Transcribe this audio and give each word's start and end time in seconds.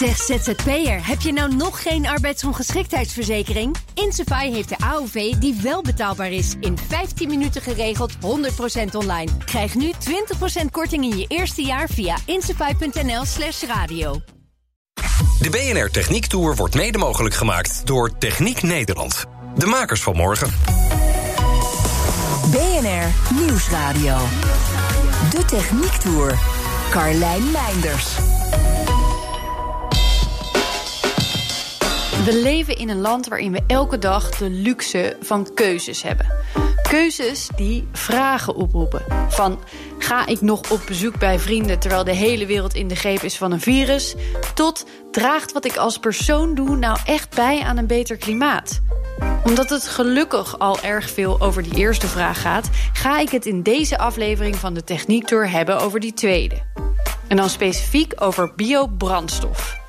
Zeg 0.00 0.16
ZZP'er, 0.16 1.06
heb 1.06 1.20
je 1.20 1.32
nou 1.32 1.54
nog 1.54 1.82
geen 1.82 2.06
arbeidsongeschiktheidsverzekering? 2.06 3.76
Insafai 3.94 4.52
heeft 4.52 4.68
de 4.68 4.78
AOV 4.78 5.32
die 5.32 5.58
wel 5.62 5.82
betaalbaar 5.82 6.30
is. 6.30 6.54
In 6.60 6.78
15 6.88 7.28
minuten 7.28 7.62
geregeld, 7.62 8.12
100% 8.14 8.18
online. 8.92 9.30
Krijg 9.44 9.74
nu 9.74 9.92
20% 10.62 10.64
korting 10.70 11.04
in 11.04 11.18
je 11.18 11.24
eerste 11.28 11.62
jaar 11.62 11.88
via 11.88 12.16
insafai.nl 12.24 13.24
slash 13.24 13.62
radio. 13.62 14.20
De 15.40 15.50
BNR 15.50 15.90
Techniek 15.90 16.26
Tour 16.26 16.56
wordt 16.56 16.74
mede 16.74 16.98
mogelijk 16.98 17.34
gemaakt 17.34 17.86
door 17.86 18.18
Techniek 18.18 18.62
Nederland. 18.62 19.24
De 19.56 19.66
makers 19.66 20.02
van 20.02 20.16
morgen. 20.16 20.48
BNR 22.50 23.34
Nieuwsradio. 23.40 24.16
De 25.30 25.44
Techniek 25.44 25.92
Tour. 25.92 26.38
Carlijn 26.90 27.50
Meinders. 27.50 28.29
We 32.24 32.40
leven 32.42 32.76
in 32.76 32.88
een 32.88 33.00
land 33.00 33.28
waarin 33.28 33.52
we 33.52 33.62
elke 33.66 33.98
dag 33.98 34.30
de 34.30 34.50
luxe 34.50 35.16
van 35.20 35.54
keuzes 35.54 36.02
hebben. 36.02 36.26
Keuzes 36.82 37.48
die 37.56 37.88
vragen 37.92 38.54
oproepen. 38.54 39.02
Van 39.28 39.60
ga 39.98 40.26
ik 40.26 40.40
nog 40.40 40.70
op 40.70 40.82
bezoek 40.86 41.18
bij 41.18 41.38
vrienden 41.38 41.78
terwijl 41.78 42.04
de 42.04 42.14
hele 42.14 42.46
wereld 42.46 42.74
in 42.74 42.88
de 42.88 42.94
greep 42.94 43.22
is 43.22 43.36
van 43.36 43.52
een 43.52 43.60
virus? 43.60 44.14
Tot 44.54 44.86
draagt 45.10 45.52
wat 45.52 45.64
ik 45.64 45.76
als 45.76 45.98
persoon 45.98 46.54
doe 46.54 46.76
nou 46.76 46.98
echt 47.04 47.34
bij 47.34 47.62
aan 47.62 47.76
een 47.76 47.86
beter 47.86 48.16
klimaat? 48.16 48.80
Omdat 49.44 49.70
het 49.70 49.88
gelukkig 49.88 50.58
al 50.58 50.80
erg 50.80 51.10
veel 51.10 51.40
over 51.40 51.62
die 51.62 51.74
eerste 51.74 52.06
vraag 52.06 52.40
gaat, 52.40 52.70
ga 52.92 53.18
ik 53.18 53.30
het 53.30 53.46
in 53.46 53.62
deze 53.62 53.98
aflevering 53.98 54.56
van 54.56 54.74
de 54.74 54.84
Techniek 54.84 55.26
Tour 55.26 55.50
hebben 55.50 55.80
over 55.80 56.00
die 56.00 56.14
tweede. 56.14 56.56
En 57.28 57.36
dan 57.36 57.48
specifiek 57.48 58.12
over 58.16 58.52
biobrandstof. 58.54 59.79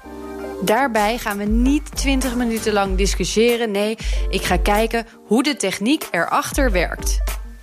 Daarbij 0.61 1.17
gaan 1.17 1.37
we 1.37 1.43
niet 1.43 1.95
20 1.95 2.35
minuten 2.35 2.73
lang 2.73 2.97
discussiëren. 2.97 3.71
Nee, 3.71 3.97
ik 4.29 4.41
ga 4.41 4.57
kijken 4.57 5.07
hoe 5.25 5.43
de 5.43 5.55
techniek 5.55 6.07
erachter 6.11 6.71
werkt. 6.71 7.19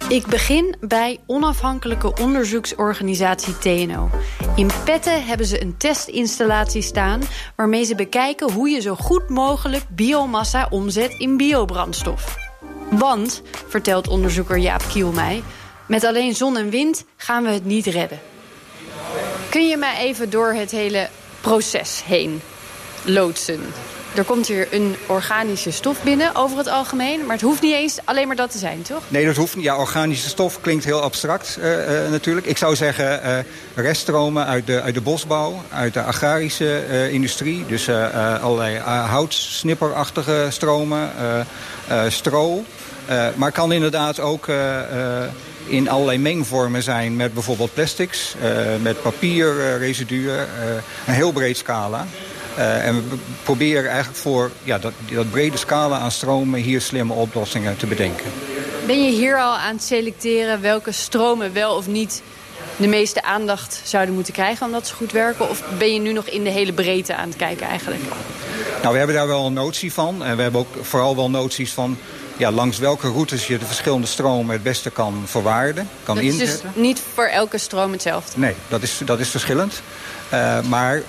Ik 0.08 0.26
begin 0.26 0.76
bij 0.80 1.18
onafhankelijke 1.26 2.12
onderzoeksorganisatie 2.20 3.58
TNO. 3.58 4.10
In 4.56 4.70
Petten 4.84 5.24
hebben 5.24 5.46
ze 5.46 5.62
een 5.62 5.76
testinstallatie 5.76 6.82
staan 6.82 7.20
waarmee 7.56 7.84
ze 7.84 7.94
bekijken 7.94 8.52
hoe 8.52 8.68
je 8.68 8.80
zo 8.80 8.94
goed 8.94 9.28
mogelijk 9.28 9.84
biomassa 9.88 10.66
omzet 10.70 11.12
in 11.12 11.36
biobrandstof. 11.36 12.36
Want, 12.90 13.42
vertelt 13.68 14.08
onderzoeker 14.08 14.58
Jaap 14.58 14.82
Kiel 14.92 15.12
mij, 15.12 15.42
met 15.86 16.04
alleen 16.04 16.34
zon 16.34 16.56
en 16.56 16.70
wind 16.70 17.04
gaan 17.16 17.44
we 17.44 17.50
het 17.50 17.64
niet 17.64 17.86
redden. 17.86 18.20
Kun 19.50 19.68
je 19.68 19.76
mij 19.76 19.96
even 19.98 20.30
door 20.30 20.52
het 20.52 20.70
hele 20.70 21.08
proces 21.40 22.02
heen 22.04 22.40
loodsen. 23.08 23.60
Er 24.14 24.24
komt 24.24 24.46
hier 24.46 24.68
een 24.70 24.96
organische 25.06 25.70
stof 25.70 26.02
binnen 26.02 26.34
over 26.34 26.58
het 26.58 26.68
algemeen. 26.68 27.20
Maar 27.20 27.32
het 27.32 27.44
hoeft 27.44 27.62
niet 27.62 27.74
eens 27.74 27.98
alleen 28.04 28.26
maar 28.26 28.36
dat 28.36 28.50
te 28.50 28.58
zijn, 28.58 28.82
toch? 28.82 29.02
Nee, 29.08 29.26
dat 29.26 29.36
hoeft 29.36 29.56
niet. 29.56 29.64
Ja, 29.64 29.76
organische 29.76 30.28
stof 30.28 30.60
klinkt 30.60 30.84
heel 30.84 31.00
abstract 31.00 31.58
uh, 31.60 32.04
uh, 32.04 32.10
natuurlijk. 32.10 32.46
Ik 32.46 32.56
zou 32.56 32.76
zeggen 32.76 33.20
uh, 33.24 33.38
reststromen 33.74 34.46
uit 34.46 34.66
de, 34.66 34.82
uit 34.82 34.94
de 34.94 35.00
bosbouw, 35.00 35.62
uit 35.72 35.94
de 35.94 36.02
agrarische 36.02 37.08
industrie. 37.10 37.66
Dus 37.66 37.88
allerlei 38.40 38.78
houtsnipperachtige 38.78 40.46
stromen, 40.50 41.10
stro. 42.08 42.64
maar 43.34 43.52
kan 43.52 43.72
inderdaad 43.72 44.20
ook 44.20 44.46
in 45.66 45.88
allerlei 45.88 46.18
mengvormen 46.18 46.82
zijn 46.82 47.16
met 47.16 47.34
bijvoorbeeld 47.34 47.74
plastics, 47.74 48.34
met 48.82 49.02
papierresiduen. 49.02 50.38
een 51.06 51.14
heel 51.14 51.32
breed 51.32 51.56
scala. 51.56 52.06
Uh, 52.58 52.86
en 52.86 52.94
we 53.10 53.16
proberen 53.42 53.90
eigenlijk 53.90 54.18
voor 54.18 54.50
ja, 54.64 54.78
dat, 54.78 54.92
dat 55.12 55.30
brede 55.30 55.56
scala 55.56 55.98
aan 55.98 56.10
stromen 56.10 56.60
hier 56.60 56.80
slimme 56.80 57.12
oplossingen 57.12 57.76
te 57.76 57.86
bedenken. 57.86 58.24
Ben 58.86 59.04
je 59.04 59.10
hier 59.10 59.40
al 59.40 59.56
aan 59.56 59.74
het 59.74 59.82
selecteren 59.82 60.60
welke 60.60 60.92
stromen 60.92 61.52
wel 61.52 61.76
of 61.76 61.86
niet 61.86 62.22
de 62.76 62.86
meeste 62.86 63.22
aandacht 63.22 63.80
zouden 63.84 64.14
moeten 64.14 64.32
krijgen 64.32 64.66
omdat 64.66 64.86
ze 64.86 64.94
goed 64.94 65.12
werken? 65.12 65.48
Of 65.48 65.62
ben 65.78 65.92
je 65.92 66.00
nu 66.00 66.12
nog 66.12 66.26
in 66.26 66.44
de 66.44 66.50
hele 66.50 66.72
breedte 66.72 67.14
aan 67.14 67.28
het 67.28 67.36
kijken 67.36 67.66
eigenlijk? 67.66 68.02
Nou, 68.80 68.92
we 68.92 68.98
hebben 68.98 69.16
daar 69.16 69.26
wel 69.26 69.46
een 69.46 69.52
notie 69.52 69.92
van. 69.92 70.24
En 70.24 70.36
we 70.36 70.42
hebben 70.42 70.60
ook 70.60 70.76
vooral 70.80 71.16
wel 71.16 71.30
noties 71.30 71.72
van 71.72 71.98
ja, 72.36 72.50
langs 72.50 72.78
welke 72.78 73.08
routes 73.08 73.46
je 73.46 73.58
de 73.58 73.66
verschillende 73.66 74.06
stromen 74.06 74.52
het 74.52 74.62
beste 74.62 74.90
kan 74.90 75.22
verwaarden, 75.26 75.88
kan 76.02 76.14
dat 76.14 76.24
inzetten. 76.24 76.54
is 76.54 76.60
dus 76.62 76.82
niet 76.82 77.02
voor 77.14 77.26
elke 77.26 77.58
stroom 77.58 77.92
hetzelfde? 77.92 78.38
Nee, 78.38 78.54
dat 78.68 78.82
is, 78.82 79.00
dat 79.04 79.20
is 79.20 79.28
verschillend. 79.28 79.82
Uh, 80.32 80.60
maar... 80.60 81.02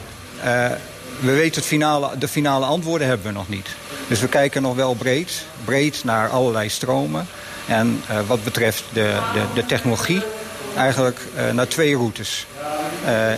Uh, 0.45 0.72
we 1.19 1.31
weten 1.31 1.56
het 1.56 1.69
finale, 1.69 2.18
de 2.18 2.28
finale 2.28 2.66
antwoorden 2.66 3.07
hebben 3.07 3.28
we 3.28 3.34
nog 3.34 3.50
niet. 3.50 3.68
Dus 4.07 4.19
we 4.19 4.28
kijken 4.28 4.62
nog 4.62 4.75
wel 4.75 4.94
breed, 4.94 5.46
breed 5.66 6.03
naar 6.03 6.30
allerlei 6.30 6.69
stromen. 6.69 7.28
En 7.68 8.02
uh, 8.09 8.19
wat 8.28 8.44
betreft 8.44 8.84
de, 8.94 9.19
de, 9.34 9.41
de 9.53 9.66
technologie, 9.66 10.22
eigenlijk 10.75 11.19
uh, 11.35 11.52
naar 11.52 11.68
twee 11.68 11.96
routes. 11.96 12.46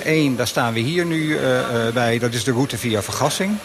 Eén, 0.04 0.32
uh, 0.32 0.38
daar 0.38 0.48
staan 0.48 0.74
we 0.74 0.80
hier 0.80 1.06
nu 1.06 1.38
bij, 1.94 2.20
dat 2.20 2.34
is 2.34 2.44
de 2.44 2.52
route 2.52 2.78
via 2.78 3.02
vergassing. 3.02 3.58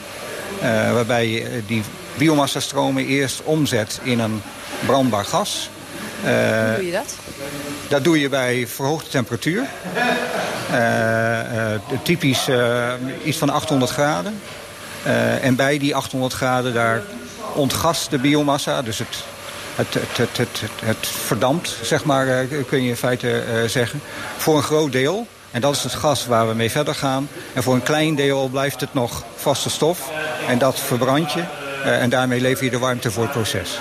waarbij 0.92 1.28
je 1.28 1.62
die 1.66 1.82
biomassastromen 2.16 3.06
eerst 3.06 3.42
omzet 3.42 4.00
in 4.02 4.20
een 4.20 4.42
brandbaar 4.86 5.24
gas. 5.24 5.70
Hoe 6.20 6.74
doe 6.76 6.86
je 6.86 6.92
dat? 6.92 7.14
Dat 7.88 8.04
doe 8.04 8.20
je 8.20 8.28
bij 8.28 8.66
verhoogde 8.66 9.08
temperatuur. 9.08 9.62
Uh, 10.70 10.76
uh, 10.76 11.80
typisch 12.02 12.48
iets 13.24 13.38
van 13.38 13.50
800 13.50 13.90
graden. 13.90 14.40
en 15.40 15.56
bij 15.56 15.78
die 15.78 15.94
800 15.94 16.32
graden 16.32 16.74
daar 16.74 17.02
ontgast 17.54 18.10
de 18.10 18.18
biomassa. 18.18 18.82
Dus 18.82 18.98
het, 18.98 19.24
het, 19.74 19.94
het, 19.94 20.38
het, 20.38 20.38
het, 20.38 20.60
het 20.84 21.06
verdampt, 21.06 21.76
zeg 21.82 22.04
maar, 22.04 22.44
kun 22.68 22.82
je 22.82 22.88
in 22.88 22.96
feite 22.96 23.42
zeggen. 23.66 24.00
Voor 24.36 24.56
een 24.56 24.62
groot 24.62 24.92
deel. 24.92 25.26
En 25.50 25.60
dat 25.60 25.76
is 25.76 25.82
het 25.82 25.94
gas 25.94 26.26
waar 26.26 26.48
we 26.48 26.54
mee 26.54 26.70
verder 26.70 26.94
gaan. 26.94 27.28
En 27.52 27.62
voor 27.62 27.74
een 27.74 27.82
klein 27.82 28.14
deel 28.14 28.48
blijft 28.48 28.80
het 28.80 28.94
nog 28.94 29.24
vaste 29.36 29.70
stof. 29.70 30.10
En 30.48 30.58
dat 30.58 30.80
verbrand 30.80 31.32
je. 31.32 31.42
en 31.84 32.10
daarmee 32.10 32.40
lever 32.40 32.64
je 32.64 32.70
de 32.70 32.78
warmte 32.78 33.10
voor 33.10 33.22
het 33.22 33.32
proces. 33.32 33.80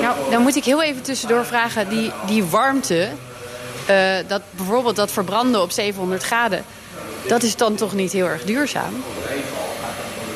Nou, 0.00 0.30
dan 0.30 0.42
moet 0.42 0.56
ik 0.56 0.64
heel 0.64 0.82
even 0.82 1.02
tussendoor 1.02 1.44
vragen. 1.44 1.88
Die, 1.88 2.12
die 2.26 2.44
warmte, 2.44 3.08
uh, 3.90 4.16
dat, 4.26 4.42
bijvoorbeeld 4.50 4.96
dat 4.96 5.10
verbranden 5.10 5.62
op 5.62 5.70
700 5.70 6.22
graden... 6.22 6.64
dat 7.28 7.42
is 7.42 7.56
dan 7.56 7.74
toch 7.74 7.94
niet 7.94 8.12
heel 8.12 8.26
erg 8.26 8.44
duurzaam? 8.44 8.92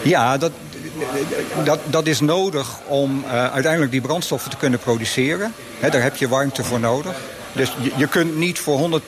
Ja, 0.02 0.38
dat, 0.38 0.52
dat, 1.64 1.78
dat 1.84 2.06
is 2.06 2.20
nodig 2.20 2.68
om 2.86 3.24
uh, 3.26 3.52
uiteindelijk 3.52 3.92
die 3.92 4.00
brandstoffen 4.00 4.50
te 4.50 4.56
kunnen 4.56 4.78
produceren. 4.78 5.54
Daar 5.80 6.02
heb 6.02 6.16
je 6.16 6.28
warmte 6.28 6.64
voor 6.64 6.80
nodig. 6.80 7.16
Dus 7.52 7.72
je, 7.96 8.06
kunt 8.06 8.36
niet 8.36 8.58
voor 8.58 9.00
100% 9.00 9.04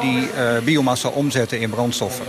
die 0.00 0.20
uh, 0.20 0.58
biomassa 0.64 1.08
omzetten 1.08 1.60
in 1.60 1.70
brandstoffen. 1.70 2.24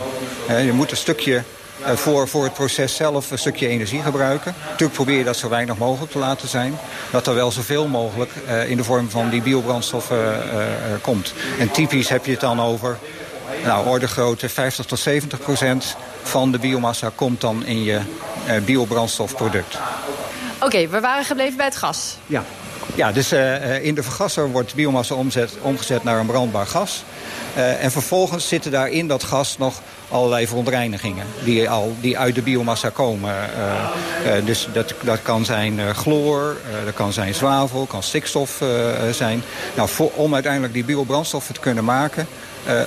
Je 0.47 0.71
moet 0.73 0.91
een 0.91 0.97
stukje 0.97 1.43
voor, 1.83 2.27
voor 2.27 2.43
het 2.43 2.53
proces 2.53 2.95
zelf 2.95 3.31
een 3.31 3.37
stukje 3.37 3.67
energie 3.67 4.01
gebruiken. 4.01 4.55
Natuurlijk 4.63 4.93
probeer 4.93 5.17
je 5.17 5.23
dat 5.23 5.37
zo 5.37 5.49
weinig 5.49 5.77
mogelijk 5.77 6.11
te 6.11 6.17
laten 6.17 6.47
zijn. 6.47 6.77
Dat 7.11 7.27
er 7.27 7.35
wel 7.35 7.51
zoveel 7.51 7.87
mogelijk 7.87 8.31
uh, 8.47 8.69
in 8.69 8.77
de 8.77 8.83
vorm 8.83 9.09
van 9.09 9.29
die 9.29 9.41
biobrandstoffen 9.41 10.17
uh, 10.17 10.63
komt. 11.01 11.33
En 11.59 11.71
typisch 11.71 12.09
heb 12.09 12.25
je 12.25 12.31
het 12.31 12.39
dan 12.39 12.61
over 12.61 12.97
nou, 13.63 13.87
orde 13.87 14.07
grootte 14.07 14.49
50 14.49 14.85
tot 14.85 14.99
70 14.99 15.39
procent 15.39 15.95
van 16.23 16.51
de 16.51 16.59
biomassa 16.59 17.11
komt 17.15 17.41
dan 17.41 17.65
in 17.65 17.83
je 17.83 17.99
biobrandstofproduct. 18.65 19.77
Oké, 20.55 20.65
okay, 20.65 20.89
we 20.89 20.99
waren 20.99 21.25
gebleven 21.25 21.57
bij 21.57 21.65
het 21.65 21.75
gas. 21.75 22.15
Ja. 22.25 22.43
Ja, 22.95 23.11
dus 23.11 23.33
uh, 23.33 23.83
in 23.83 23.95
de 23.95 24.03
vergasser 24.03 24.49
wordt 24.49 24.75
biomassa 24.75 25.15
omzet, 25.15 25.51
omgezet 25.61 26.03
naar 26.03 26.19
een 26.19 26.25
brandbaar 26.25 26.67
gas. 26.67 27.03
Uh, 27.57 27.83
en 27.83 27.91
vervolgens 27.91 28.47
zitten 28.47 28.71
daar 28.71 28.89
in 28.89 29.07
dat 29.07 29.23
gas 29.23 29.57
nog 29.57 29.81
allerlei 30.09 30.47
verontreinigingen 30.47 31.25
die, 31.43 31.69
al, 31.69 31.95
die 31.99 32.17
uit 32.17 32.35
de 32.35 32.41
biomassa 32.41 32.89
komen. 32.89 33.35
Uh, 34.25 34.37
uh, 34.37 34.45
dus 34.45 34.67
dat, 34.73 34.93
dat 35.03 35.21
kan 35.21 35.45
zijn 35.45 35.79
uh, 35.79 35.89
chloor, 35.89 36.57
dat 36.85 36.93
kan 36.93 37.13
zijn 37.13 37.33
zwavel, 37.33 37.85
kan 37.85 38.03
stikstof 38.03 38.63
zijn. 39.11 39.43
Nou, 39.75 39.89
voor, 39.89 40.11
om 40.15 40.33
uiteindelijk 40.33 40.73
die 40.73 40.83
biobrandstoffen 40.83 41.53
te 41.53 41.59
kunnen 41.59 41.83
maken... 41.83 42.27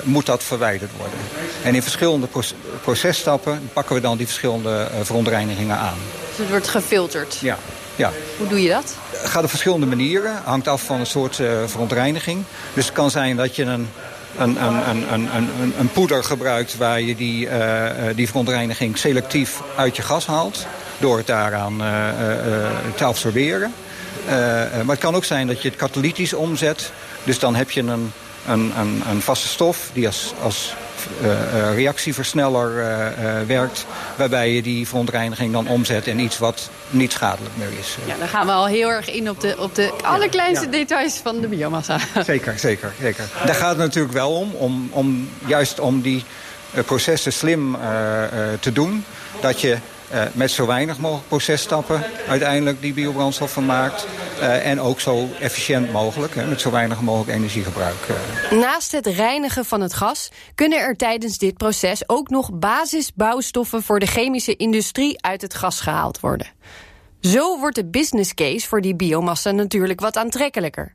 moet 0.03 0.27
dat 0.27 0.43
verwijderd 0.43 0.91
worden. 0.97 1.19
En 1.63 1.75
in 1.75 1.83
verschillende 1.83 2.27
proces, 2.27 2.55
processtappen 2.83 3.71
pakken 3.73 3.95
we 3.95 4.01
dan 4.01 4.17
die 4.17 4.27
verschillende 4.27 4.89
verontreinigingen 5.03 5.77
aan. 5.77 5.99
Dus 6.29 6.39
het 6.39 6.49
wordt 6.49 6.69
gefilterd? 6.69 7.39
Ja. 7.41 7.59
Ja. 7.97 8.13
Hoe 8.39 8.49
doe 8.49 8.63
je 8.63 8.69
dat? 8.69 8.97
Het 9.11 9.31
gaat 9.31 9.43
op 9.43 9.49
verschillende 9.49 9.87
manieren. 9.87 10.41
Hangt 10.45 10.69
af 10.69 10.83
van 10.83 11.01
een 11.01 11.07
soort 11.07 11.39
uh, 11.39 11.49
verontreiniging. 11.67 12.43
Dus 12.75 12.85
het 12.85 12.95
kan 12.95 13.11
zijn 13.11 13.37
dat 13.37 13.57
je 13.57 13.63
een, 13.63 13.89
een, 14.39 14.65
een, 14.65 15.13
een, 15.13 15.29
een, 15.37 15.73
een 15.79 15.93
poeder 15.93 16.25
gebruikt... 16.25 16.77
waar 16.77 17.01
je 17.01 17.15
die, 17.15 17.47
uh, 17.47 17.91
die 18.15 18.27
verontreiniging 18.27 18.99
selectief 18.99 19.61
uit 19.77 19.97
je 19.97 20.03
gas 20.03 20.27
haalt. 20.27 20.67
Door 20.99 21.17
het 21.17 21.27
daaraan 21.27 21.83
uh, 21.83 21.89
te 22.95 23.05
absorberen. 23.05 23.75
maar 24.75 24.87
het 24.87 24.99
kan 24.99 25.15
ook 25.15 25.25
zijn 25.25 25.47
dat 25.47 25.63
je 25.63 25.69
het 25.69 25.79
katalytisch 25.79 26.33
omzet. 26.33 26.93
Dus 27.25 27.39
dan 27.39 27.55
heb 27.55 27.71
je 27.71 27.81
een, 27.81 28.13
een, 28.47 28.73
een, 28.79 29.03
een 29.11 29.23
vaste 29.23 29.49
stof 29.49 29.91
die 29.93 30.07
als, 30.07 30.33
als 30.43 30.75
reactieversneller 31.75 32.75
werkt. 33.47 33.87
Waarbij 34.17 34.53
je 34.53 34.63
die 34.63 34.89
verontreiniging 34.89 35.53
dan 35.53 35.69
omzet 35.69 36.07
in 36.07 36.19
iets 36.19 36.39
wat 36.39 36.71
niet 36.91 37.13
schadelijk 37.13 37.57
meer 37.57 37.79
is. 37.79 37.97
Ja, 38.07 38.15
dan 38.19 38.29
gaan 38.29 38.47
we 38.47 38.53
al 38.53 38.67
heel 38.67 38.89
erg 38.89 39.11
in 39.11 39.31
op 39.31 39.41
de, 39.41 39.55
op 39.59 39.75
de 39.75 39.93
allerkleinste 40.03 40.69
details 40.69 41.21
van 41.23 41.41
de 41.41 41.49
biomassa. 41.49 41.99
Zeker, 42.25 42.59
zeker, 42.59 42.93
zeker. 43.01 43.25
Daar 43.45 43.55
gaat 43.55 43.69
het 43.69 43.79
natuurlijk 43.79 44.15
wel 44.15 44.33
om, 44.33 44.51
om, 44.53 44.89
om 44.93 45.29
juist 45.47 45.81
om 45.81 46.01
die 46.01 46.25
processen 46.85 47.33
slim 47.33 47.77
te 48.61 48.73
doen. 48.73 49.05
Dat 49.41 49.61
je 49.61 49.77
uh, 50.13 50.23
met 50.33 50.51
zo 50.51 50.67
weinig 50.67 50.99
mogelijk 50.99 51.29
processtappen 51.29 52.05
uiteindelijk 52.29 52.81
die 52.81 52.93
biobrandstoffen 52.93 53.67
maakt. 53.67 54.07
Uh, 54.41 54.67
en 54.67 54.81
ook 54.81 55.01
zo 55.01 55.29
efficiënt 55.41 55.93
mogelijk, 55.93 56.35
hè, 56.35 56.47
met 56.47 56.61
zo 56.61 56.71
weinig 56.71 57.01
mogelijk 57.01 57.39
energiegebruik. 57.39 58.09
Uh. 58.51 58.61
Naast 58.61 58.93
het 58.93 59.07
reinigen 59.07 59.65
van 59.65 59.81
het 59.81 59.95
gas 59.95 60.31
kunnen 60.55 60.79
er 60.79 60.97
tijdens 60.97 61.39
dit 61.39 61.57
proces 61.57 62.09
ook 62.09 62.29
nog 62.29 62.53
basisbouwstoffen 62.53 63.83
voor 63.83 64.01
de 64.01 64.07
chemische 64.07 64.57
industrie 64.57 65.23
uit 65.23 65.43
het 65.43 65.55
gas 65.55 65.81
gehaald 65.81 66.21
worden. 66.21 66.47
Zo 67.21 67.59
wordt 67.59 67.77
de 67.77 67.87
business 67.87 68.35
case 68.35 68.69
voor 68.69 68.81
die 68.81 68.97
biomassa 68.97 69.51
natuurlijk 69.51 70.01
wat 70.01 70.17
aantrekkelijker. 70.17 70.95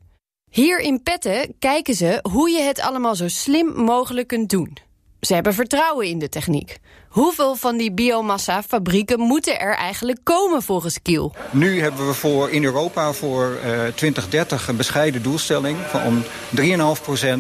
Hier 0.50 0.80
in 0.80 1.04
Petten 1.04 1.56
kijken 1.60 1.94
ze 1.94 2.20
hoe 2.32 2.50
je 2.50 2.62
het 2.62 2.80
allemaal 2.80 3.16
zo 3.16 3.28
slim 3.28 3.68
mogelijk 3.68 4.28
kunt 4.28 4.50
doen. 4.50 4.78
Ze 5.21 5.33
hebben 5.33 5.54
vertrouwen 5.54 6.07
in 6.07 6.19
de 6.19 6.30
techniek. 6.30 6.80
Hoeveel 7.10 7.56
van 7.56 7.77
die 7.77 7.92
biomassa-fabrieken 7.92 9.19
moeten 9.19 9.60
er 9.60 9.75
eigenlijk 9.75 10.19
komen 10.24 10.62
volgens 10.62 11.01
Kiel? 11.01 11.33
Nu 11.51 11.81
hebben 11.81 12.07
we 12.07 12.13
voor 12.13 12.50
in 12.50 12.63
Europa 12.63 13.13
voor 13.13 13.57
uh, 13.66 13.71
2030 13.95 14.68
een 14.68 14.75
bescheiden 14.75 15.24
doelstelling... 15.24 15.77
van 15.88 16.01
om 16.06 16.24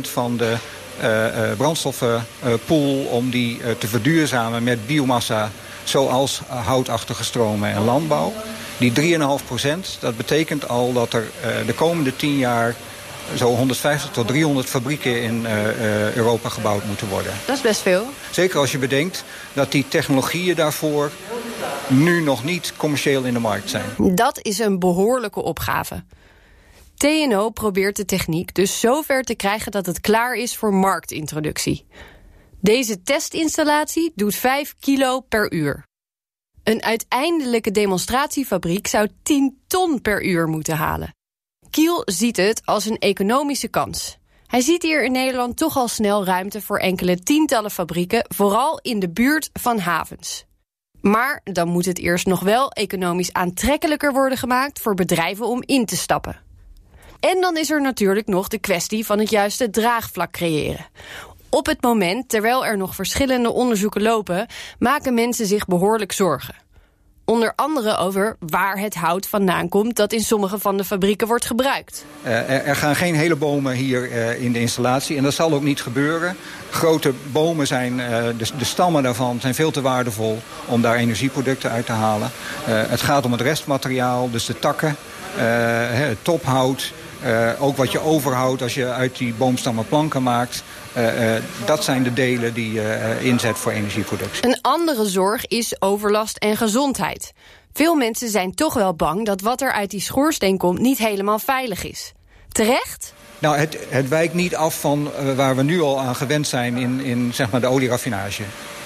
3,5% 0.05 0.09
van 0.11 0.37
de 0.37 0.55
uh, 1.01 1.25
uh, 1.25 1.57
brandstoffenpool... 1.57 3.03
om 3.03 3.29
die 3.29 3.59
te 3.77 3.87
verduurzamen 3.87 4.63
met 4.63 4.87
biomassa 4.87 5.51
zoals 5.83 6.41
houtachtige 6.47 7.23
stromen 7.23 7.71
en 7.71 7.83
landbouw. 7.83 8.33
Die 8.77 9.17
3,5% 9.17 9.99
dat 9.99 10.17
betekent 10.17 10.67
al 10.67 10.93
dat 10.93 11.13
er 11.13 11.31
de 11.65 11.73
komende 11.73 12.15
10 12.15 12.37
jaar 12.37 12.75
zo 13.35 13.55
150 13.55 14.11
tot 14.11 14.27
300 14.27 14.67
fabrieken 14.67 15.21
in 15.21 15.41
uh, 15.41 16.15
Europa 16.15 16.49
gebouwd 16.49 16.85
moeten 16.85 17.07
worden. 17.07 17.33
Dat 17.45 17.55
is 17.55 17.61
best 17.61 17.81
veel. 17.81 18.05
Zeker 18.31 18.59
als 18.59 18.71
je 18.71 18.77
bedenkt 18.77 19.23
dat 19.53 19.71
die 19.71 19.87
technologieën 19.87 20.55
daarvoor 20.55 21.11
nu 21.87 22.21
nog 22.21 22.43
niet 22.43 22.73
commercieel 22.77 23.23
in 23.23 23.33
de 23.33 23.39
markt 23.39 23.69
zijn. 23.69 23.85
Dat 23.97 24.39
is 24.41 24.59
een 24.59 24.79
behoorlijke 24.79 25.41
opgave. 25.41 26.03
TNO 26.95 27.49
probeert 27.49 27.95
de 27.95 28.05
techniek 28.05 28.53
dus 28.53 28.79
zover 28.79 29.23
te 29.23 29.35
krijgen 29.35 29.71
dat 29.71 29.85
het 29.85 29.99
klaar 30.01 30.35
is 30.35 30.55
voor 30.55 30.73
marktintroductie. 30.73 31.85
Deze 32.61 33.01
testinstallatie 33.01 34.11
doet 34.15 34.35
5 34.35 34.75
kilo 34.79 35.19
per 35.19 35.53
uur. 35.53 35.87
Een 36.63 36.83
uiteindelijke 36.83 37.71
demonstratiefabriek 37.71 38.87
zou 38.87 39.07
10 39.23 39.61
ton 39.67 40.01
per 40.01 40.23
uur 40.23 40.47
moeten 40.47 40.75
halen. 40.75 41.13
Kiel 41.71 42.01
ziet 42.05 42.37
het 42.37 42.61
als 42.65 42.85
een 42.85 42.97
economische 42.97 43.67
kans. 43.67 44.17
Hij 44.45 44.61
ziet 44.61 44.83
hier 44.83 45.03
in 45.03 45.11
Nederland 45.11 45.57
toch 45.57 45.77
al 45.77 45.87
snel 45.87 46.25
ruimte 46.25 46.61
voor 46.61 46.77
enkele 46.77 47.19
tientallen 47.19 47.71
fabrieken, 47.71 48.25
vooral 48.35 48.79
in 48.81 48.99
de 48.99 49.09
buurt 49.09 49.49
van 49.53 49.79
havens. 49.79 50.45
Maar 51.01 51.41
dan 51.43 51.67
moet 51.67 51.85
het 51.85 51.99
eerst 51.99 52.25
nog 52.25 52.39
wel 52.39 52.71
economisch 52.71 53.33
aantrekkelijker 53.33 54.13
worden 54.13 54.37
gemaakt 54.37 54.79
voor 54.79 54.93
bedrijven 54.93 55.45
om 55.45 55.63
in 55.65 55.85
te 55.85 55.97
stappen. 55.97 56.41
En 57.19 57.41
dan 57.41 57.57
is 57.57 57.69
er 57.69 57.81
natuurlijk 57.81 58.27
nog 58.27 58.47
de 58.47 58.59
kwestie 58.59 59.05
van 59.05 59.19
het 59.19 59.29
juiste 59.29 59.69
draagvlak 59.69 60.31
creëren. 60.31 60.85
Op 61.49 61.65
het 61.65 61.81
moment, 61.81 62.29
terwijl 62.29 62.65
er 62.65 62.77
nog 62.77 62.95
verschillende 62.95 63.51
onderzoeken 63.51 64.01
lopen, 64.01 64.47
maken 64.79 65.13
mensen 65.13 65.45
zich 65.45 65.65
behoorlijk 65.65 66.11
zorgen. 66.11 66.55
Onder 67.29 67.53
andere 67.55 67.97
over 67.97 68.35
waar 68.39 68.77
het 68.77 68.95
hout 68.95 69.27
vandaan 69.27 69.69
komt 69.69 69.95
dat 69.95 70.13
in 70.13 70.21
sommige 70.21 70.59
van 70.59 70.77
de 70.77 70.83
fabrieken 70.83 71.27
wordt 71.27 71.45
gebruikt. 71.45 72.05
Uh, 72.23 72.67
er, 72.67 72.75
gaan 72.75 72.95
geen 72.95 73.15
hele 73.15 73.35
bomen 73.35 73.73
hier 73.73 74.11
uh, 74.11 74.43
in 74.43 74.51
de 74.51 74.59
installatie 74.59 75.17
en 75.17 75.23
dat 75.23 75.33
zal 75.33 75.53
ook 75.53 75.63
niet 75.63 75.81
gebeuren. 75.81 76.35
Grote 76.69 77.13
bomen 77.31 77.67
zijn, 77.67 77.99
uh, 77.99 78.07
de, 78.07 78.45
de, 78.57 78.65
stammen 78.65 79.03
daarvan 79.03 79.39
zijn 79.39 79.55
veel 79.55 79.71
te 79.71 79.81
waardevol 79.81 80.39
om 80.65 80.81
daar 80.81 80.95
energieproducten 80.95 81.71
uit 81.71 81.85
te 81.85 81.91
halen. 81.91 82.29
het 82.65 83.01
gaat 83.01 83.25
om 83.25 83.31
het 83.31 83.41
restmateriaal, 83.41 84.31
dus 84.31 84.45
de 84.45 84.59
takken, 84.59 84.95
het 85.35 86.17
tophout, 86.21 86.93
uh, 87.25 87.51
ook 87.59 87.77
wat 87.77 87.91
je 87.91 87.99
overhoudt 87.99 88.61
als 88.61 88.73
je 88.73 88.91
uit 88.91 89.17
die 89.17 89.33
boomstammen 89.33 89.87
planken 89.87 90.23
maakt. 90.23 90.63
Uh, 90.97 91.35
uh, 91.35 91.41
dat 91.65 91.83
zijn 91.83 92.03
de 92.03 92.13
delen 92.13 92.53
die 92.53 92.71
je 92.71 93.17
inzet 93.21 93.57
voor 93.57 93.71
energieproductie. 93.71 94.45
Een 94.45 94.61
andere 94.61 95.05
zorg 95.05 95.47
is 95.47 95.81
overlast 95.81 96.37
en 96.37 96.57
gezondheid. 96.57 97.33
Veel 97.73 97.95
mensen 97.95 98.29
zijn 98.29 98.55
toch 98.55 98.73
wel 98.73 98.93
bang 98.93 99.25
dat 99.25 99.41
wat 99.41 99.61
er 99.61 99.71
uit 99.71 99.89
die 99.89 100.01
schoorsteen 100.01 100.57
komt 100.57 100.79
niet 100.79 100.97
helemaal 100.97 101.39
veilig 101.39 101.83
is. 101.83 102.13
Terecht? 102.49 103.13
Nou, 103.39 103.57
het, 103.57 103.77
het 103.89 104.07
wijkt 104.07 104.33
niet 104.33 104.55
af 104.55 104.79
van 104.79 105.11
waar 105.35 105.55
we 105.55 105.63
nu 105.63 105.81
al 105.81 105.99
aan 105.99 106.15
gewend 106.15 106.47
zijn 106.47 106.77
in, 106.77 106.99
in 107.01 107.33
zeg 107.33 107.49
maar 107.49 107.61
de 107.61 107.67
olieraffinage. 107.67 108.43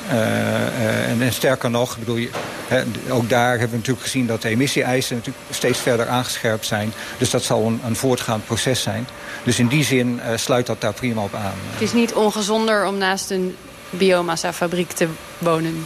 En, 0.09 1.21
en, 1.21 1.33
sterker 1.33 1.69
nog, 1.69 1.97
bedoel 1.97 2.15
je, 2.15 2.29
he, 2.67 2.83
ook 3.09 3.29
daar 3.29 3.49
hebben 3.49 3.69
we 3.69 3.75
natuurlijk 3.75 4.05
gezien 4.05 4.27
dat 4.27 4.41
de 4.41 4.49
emissie-eisen 4.49 5.15
natuurlijk 5.15 5.45
steeds 5.49 5.79
verder 5.79 6.07
aangescherpt 6.07 6.65
zijn. 6.65 6.93
Dus 7.17 7.29
dat 7.29 7.43
zal 7.43 7.65
een, 7.65 7.81
een 7.85 7.95
voortgaand 7.95 8.45
proces 8.45 8.81
zijn. 8.81 9.07
Dus 9.43 9.59
in 9.59 9.67
die 9.67 9.83
zin 9.83 10.19
uh, 10.25 10.37
sluit 10.37 10.65
dat 10.65 10.81
daar 10.81 10.93
prima 10.93 11.21
op 11.21 11.35
aan. 11.35 11.53
Het 11.71 11.81
is 11.81 11.93
niet 11.93 12.13
ongezonder 12.13 12.87
om 12.87 12.97
naast 12.97 13.29
een 13.29 13.55
biomassa-fabriek 13.89 14.91
te 14.91 15.07
wonen? 15.37 15.85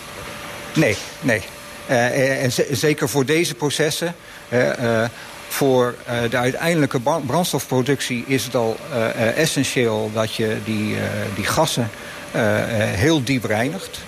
Nee, 0.74 0.98
nee. 1.22 1.42
en 1.88 2.52
zeker 2.72 3.10
voor 3.10 3.26
deze 3.26 3.54
processen... 3.54 4.16
voor 5.48 5.96
de 6.30 6.38
uiteindelijke 6.38 7.00
brandstofproductie 7.00 8.24
is 8.28 8.44
het 8.44 8.56
al 8.56 8.78
essentieel 9.36 10.12
dat 10.14 10.36
je 10.36 10.58
die, 10.66 10.96
die 11.36 11.46
gassen 11.46 11.90
heel 12.96 13.24
diep 13.24 13.44
reinigt. 13.44 14.00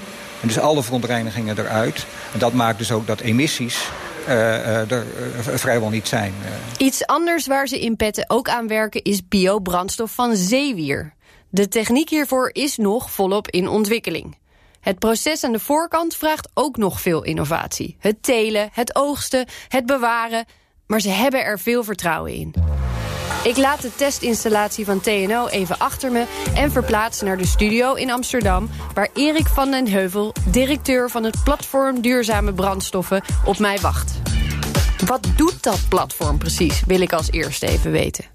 En 0.42 0.48
dus 0.48 0.60
alle 0.60 0.84
verontreinigingen 0.84 1.60
eruit. 1.60 2.06
Dat 2.38 2.54
maakt 2.54 2.78
dus 2.78 2.92
ook 2.92 3.08
dat 3.08 3.20
emissies 3.20 3.90
uh, 4.28 4.92
er 4.92 5.06
uh, 5.50 5.56
vrijwel 5.56 5.90
niet 5.90 6.08
zijn. 6.08 6.34
Iets 6.78 7.06
anders 7.06 7.48
waar 7.48 7.68
ze 7.68 7.80
in 7.80 7.96
Petten 7.96 8.30
ook 8.30 8.50
aan 8.50 8.68
werken 8.68 9.04
is 9.04 9.28
biobrandstof 9.28 10.12
van 10.12 10.36
zeewier. 10.36 11.14
De 11.50 11.68
techniek 11.68 12.10
hiervoor 12.10 12.50
is 12.54 12.78
nog 12.78 13.12
volop 13.12 13.48
in 13.48 13.68
ontwikkeling. 13.68 14.38
Het 14.80 15.00
proces 15.00 15.44
aan 15.44 15.52
de 15.52 15.60
voorkant 15.60 16.16
vraagt 16.16 16.50
ook 16.54 16.78
nog 16.78 17.02
veel 17.02 17.24
innovatie. 17.24 17.96
Het 18.00 18.24
telen, 18.24 18.70
het 18.72 18.96
oogsten, 18.96 19.48
het 19.68 19.86
bewaren. 19.86 20.46
Maar 20.88 21.00
ze 21.02 21.10
hebben 21.10 21.44
er 21.44 21.60
veel 21.60 21.84
vertrouwen 21.84 22.34
in. 22.34 22.54
Ik 23.44 23.58
laat 23.58 23.82
de 23.82 23.96
testinstallatie 23.96 24.86
van 24.86 25.02
TNO 25.02 25.48
even 25.48 25.78
achter 25.78 26.12
me... 26.12 26.26
en 26.56 26.72
verplaats 26.72 27.22
naar 27.22 27.38
de 27.38 27.46
studio 27.46 27.94
in 27.94 28.12
Amsterdam... 28.12 28.70
waar 28.94 29.10
Erik 29.14 29.48
van 29.48 29.72
den 29.72 29.88
Heuvel, 29.88 30.34
directeur 30.52 31.10
van 31.10 31.24
het 31.24 31.44
platform 31.44 32.02
Duurzame 32.02 32.54
Brandstoffen... 32.54 33.22
op 33.46 33.60
mij 33.60 33.80
wacht. 33.80 34.22
Wat 35.06 35.28
doet 35.36 35.64
dat 35.64 35.80
platform 35.90 36.38
precies, 36.38 36.84
wil 36.88 37.02
ik 37.02 37.14
als 37.14 37.32
eerste 37.32 37.68
even 37.68 37.92
weten. 37.92 38.26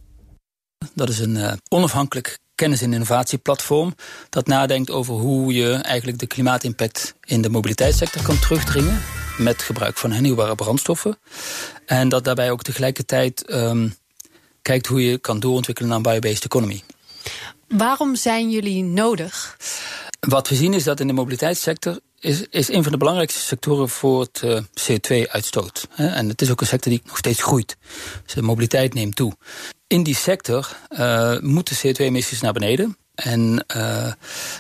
Dat 0.94 1.08
is 1.08 1.18
een 1.18 1.36
uh, 1.36 1.52
onafhankelijk 1.68 2.38
kennis- 2.54 2.82
en 2.82 2.92
innovatieplatform... 2.92 3.94
dat 4.28 4.46
nadenkt 4.46 4.90
over 4.90 5.14
hoe 5.14 5.52
je 5.52 5.72
eigenlijk 5.72 6.18
de 6.18 6.26
klimaatimpact... 6.26 7.14
in 7.24 7.42
de 7.42 7.50
mobiliteitssector 7.50 8.22
kan 8.22 8.38
terugdringen 8.38 9.02
met 9.38 9.62
gebruik 9.62 9.96
van 9.96 10.12
hernieuwbare 10.12 10.54
brandstoffen. 10.54 11.18
En 11.86 12.08
dat 12.08 12.24
daarbij 12.24 12.50
ook 12.50 12.62
tegelijkertijd... 12.62 13.52
Um, 13.52 13.94
kijkt 14.64 14.86
hoe 14.86 15.04
je 15.04 15.18
kan 15.18 15.40
doorontwikkelen 15.40 15.88
naar 15.90 15.98
een 15.98 16.20
biobased 16.20 16.44
economy. 16.44 16.82
Waarom 17.68 18.16
zijn 18.16 18.50
jullie 18.50 18.82
nodig? 18.82 19.56
Wat 20.20 20.48
we 20.48 20.54
zien 20.54 20.74
is 20.74 20.84
dat 20.84 21.00
in 21.00 21.06
de 21.06 21.12
mobiliteitssector 21.12 22.00
is, 22.18 22.46
is 22.50 22.68
een 22.68 22.82
van 22.82 22.92
de 22.92 22.98
belangrijkste 22.98 23.40
sectoren 23.40 23.88
voor 23.88 24.20
het 24.20 24.42
uh, 24.44 24.60
CO2-uitstoot. 24.60 25.88
En 25.96 26.28
het 26.28 26.42
is 26.42 26.50
ook 26.50 26.60
een 26.60 26.66
sector 26.66 26.92
die 26.92 27.02
nog 27.06 27.16
steeds 27.16 27.42
groeit. 27.42 27.76
Dus 28.24 28.34
de 28.34 28.42
mobiliteit 28.42 28.94
neemt 28.94 29.16
toe. 29.16 29.32
In 29.86 30.02
die 30.02 30.14
sector 30.14 30.76
uh, 30.88 31.38
moeten 31.40 31.76
CO2-emissies 31.76 32.40
naar 32.40 32.52
beneden. 32.52 32.96
En 33.14 33.64
uh, 33.76 34.12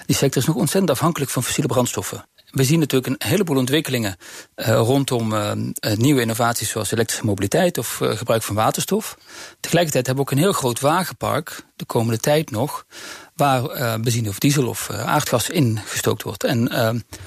die 0.06 0.16
sector 0.16 0.42
is 0.42 0.48
nog 0.48 0.56
ontzettend 0.56 0.90
afhankelijk 0.90 1.30
van 1.30 1.42
fossiele 1.42 1.68
brandstoffen 1.68 2.24
we 2.54 2.64
zien 2.64 2.78
natuurlijk 2.78 3.20
een 3.20 3.28
heleboel 3.28 3.56
ontwikkelingen 3.56 4.16
uh, 4.56 4.66
rondom 4.66 5.32
uh, 5.32 5.52
nieuwe 5.94 6.20
innovaties 6.20 6.70
zoals 6.70 6.92
elektrische 6.92 7.26
mobiliteit 7.26 7.78
of 7.78 8.00
gebruik 8.02 8.42
van 8.42 8.54
waterstof. 8.54 9.18
Tegelijkertijd 9.60 10.06
hebben 10.06 10.24
we 10.24 10.30
ook 10.30 10.36
een 10.36 10.44
heel 10.44 10.52
groot 10.52 10.80
wagenpark, 10.80 11.64
de 11.76 11.84
komende 11.84 12.18
tijd 12.18 12.50
nog, 12.50 12.86
waar 13.34 13.62
benzine 14.00 14.28
of 14.28 14.38
diesel 14.38 14.68
of 14.68 14.90
aardgas 14.90 15.50
in 15.50 15.78
gestookt 15.84 16.22
wordt. 16.22 16.44
En 16.44 16.64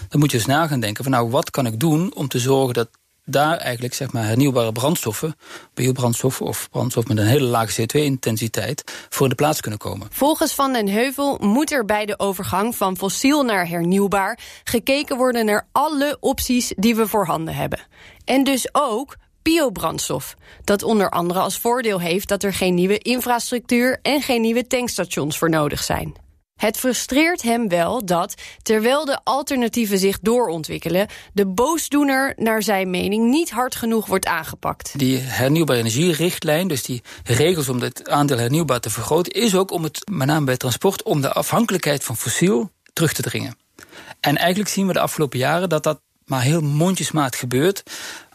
dan 0.09 0.19
moet 0.19 0.31
je 0.31 0.37
eens 0.37 0.45
na 0.45 0.67
gaan 0.67 0.79
denken 0.79 1.03
van 1.03 1.13
nou, 1.13 1.29
wat 1.29 1.49
kan 1.49 1.65
ik 1.65 1.79
doen 1.79 2.15
om 2.15 2.27
te 2.27 2.39
zorgen 2.39 2.73
dat 2.73 2.89
daar 3.29 3.57
eigenlijk 3.57 3.93
zeg 3.93 4.11
maar, 4.11 4.25
hernieuwbare 4.25 4.71
brandstoffen, 4.71 5.35
biobrandstoffen 5.73 6.45
of 6.45 6.69
brandstof 6.69 7.07
met 7.07 7.17
een 7.17 7.25
hele 7.25 7.45
lage 7.45 7.81
CO2-intensiteit, 7.81 8.83
voor 9.09 9.23
in 9.23 9.29
de 9.29 9.35
plaats 9.35 9.61
kunnen 9.61 9.79
komen. 9.79 10.07
Volgens 10.11 10.53
Van 10.53 10.73
den 10.73 10.87
Heuvel 10.87 11.37
moet 11.41 11.71
er 11.71 11.85
bij 11.85 12.05
de 12.05 12.19
overgang 12.19 12.75
van 12.75 12.97
fossiel 12.97 13.43
naar 13.43 13.67
hernieuwbaar 13.67 14.39
gekeken 14.63 15.17
worden 15.17 15.45
naar 15.45 15.67
alle 15.71 16.17
opties 16.19 16.73
die 16.75 16.95
we 16.95 17.07
voorhanden 17.07 17.55
hebben. 17.55 17.79
En 18.25 18.43
dus 18.43 18.69
ook 18.71 19.15
biobrandstof. 19.41 20.35
Dat 20.63 20.83
onder 20.83 21.09
andere 21.09 21.39
als 21.39 21.59
voordeel 21.59 21.99
heeft 21.99 22.27
dat 22.27 22.43
er 22.43 22.53
geen 22.53 22.73
nieuwe 22.73 22.97
infrastructuur 22.97 23.99
en 24.01 24.21
geen 24.21 24.41
nieuwe 24.41 24.67
tankstations 24.67 25.37
voor 25.37 25.49
nodig 25.49 25.83
zijn. 25.83 26.26
Het 26.57 26.77
frustreert 26.77 27.41
hem 27.41 27.67
wel 27.67 28.05
dat, 28.05 28.33
terwijl 28.61 29.05
de 29.05 29.19
alternatieven 29.23 29.97
zich 29.97 30.19
doorontwikkelen, 30.19 31.07
de 31.33 31.45
boosdoener 31.45 32.33
naar 32.35 32.63
zijn 32.63 32.89
mening 32.89 33.29
niet 33.29 33.49
hard 33.49 33.75
genoeg 33.75 34.05
wordt 34.05 34.25
aangepakt. 34.25 34.93
Die 34.95 35.17
hernieuwbare 35.17 35.79
energierichtlijn, 35.79 36.67
dus 36.67 36.83
die 36.83 37.01
regels 37.23 37.69
om 37.69 37.81
het 37.81 38.09
aandeel 38.09 38.37
hernieuwbaar 38.37 38.79
te 38.79 38.89
vergroten, 38.89 39.33
is 39.33 39.55
ook 39.55 39.71
om 39.71 39.83
het, 39.83 40.09
met 40.11 40.27
name 40.27 40.45
bij 40.45 40.57
transport, 40.57 41.03
om 41.03 41.21
de 41.21 41.33
afhankelijkheid 41.33 42.03
van 42.03 42.17
fossiel 42.17 42.71
terug 42.93 43.13
te 43.13 43.21
dringen. 43.21 43.57
En 44.19 44.37
eigenlijk 44.37 44.69
zien 44.69 44.87
we 44.87 44.93
de 44.93 44.99
afgelopen 44.99 45.39
jaren 45.39 45.69
dat 45.69 45.83
dat 45.83 45.99
maar 46.25 46.41
heel 46.41 46.61
mondjesmaat 46.61 47.35
gebeurt. 47.35 47.83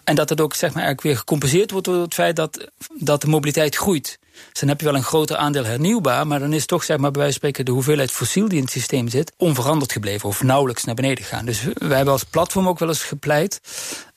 En 0.05 0.15
dat 0.15 0.29
het 0.29 0.41
ook 0.41 0.55
zeg 0.55 0.75
maar, 0.75 0.83
eigenlijk 0.83 1.03
weer 1.03 1.17
gecompenseerd 1.17 1.71
wordt 1.71 1.87
door 1.87 2.03
het 2.03 2.15
feit 2.15 2.37
dat, 2.37 2.69
dat 2.99 3.21
de 3.21 3.27
mobiliteit 3.27 3.77
groeit. 3.77 4.19
Dus 4.51 4.61
dan 4.61 4.69
heb 4.69 4.81
je 4.81 4.87
wel 4.87 4.95
een 4.95 5.03
groter 5.03 5.37
aandeel 5.37 5.65
hernieuwbaar, 5.65 6.27
maar 6.27 6.39
dan 6.39 6.53
is 6.53 6.67
toch 6.67 6.85
zeg 6.85 6.99
maar, 6.99 7.11
bij 7.11 7.21
wijze 7.21 7.39
van 7.39 7.49
spreken 7.49 7.65
de 7.65 7.77
hoeveelheid 7.77 8.11
fossiel 8.11 8.49
die 8.49 8.57
in 8.57 8.65
het 8.65 8.73
systeem 8.73 9.09
zit 9.09 9.33
onveranderd 9.37 9.93
gebleven 9.93 10.29
of 10.29 10.43
nauwelijks 10.43 10.85
naar 10.85 10.95
beneden 10.95 11.25
gegaan. 11.25 11.45
Dus 11.45 11.63
wij 11.63 11.97
hebben 11.97 12.13
als 12.13 12.25
platform 12.25 12.69
ook 12.69 12.79
wel 12.79 12.89
eens 12.89 13.03
gepleit, 13.03 13.61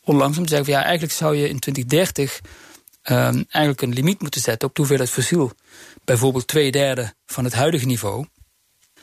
onlangs 0.03 0.37
om 0.37 0.43
te 0.43 0.49
zeggen: 0.49 0.67
van, 0.67 0.75
ja, 0.75 0.83
eigenlijk 0.83 1.13
zou 1.13 1.35
je 1.35 1.49
in 1.49 1.59
2030 1.59 2.41
um, 3.03 3.45
eigenlijk 3.49 3.81
een 3.81 3.93
limiet 3.93 4.21
moeten 4.21 4.41
zetten 4.41 4.67
op 4.67 4.73
de 4.75 4.81
hoeveelheid 4.81 5.09
fossiel. 5.09 5.51
Bijvoorbeeld 6.03 6.47
twee 6.47 6.71
derde 6.71 7.13
van 7.25 7.43
het 7.43 7.53
huidige 7.53 7.85
niveau. 7.85 8.25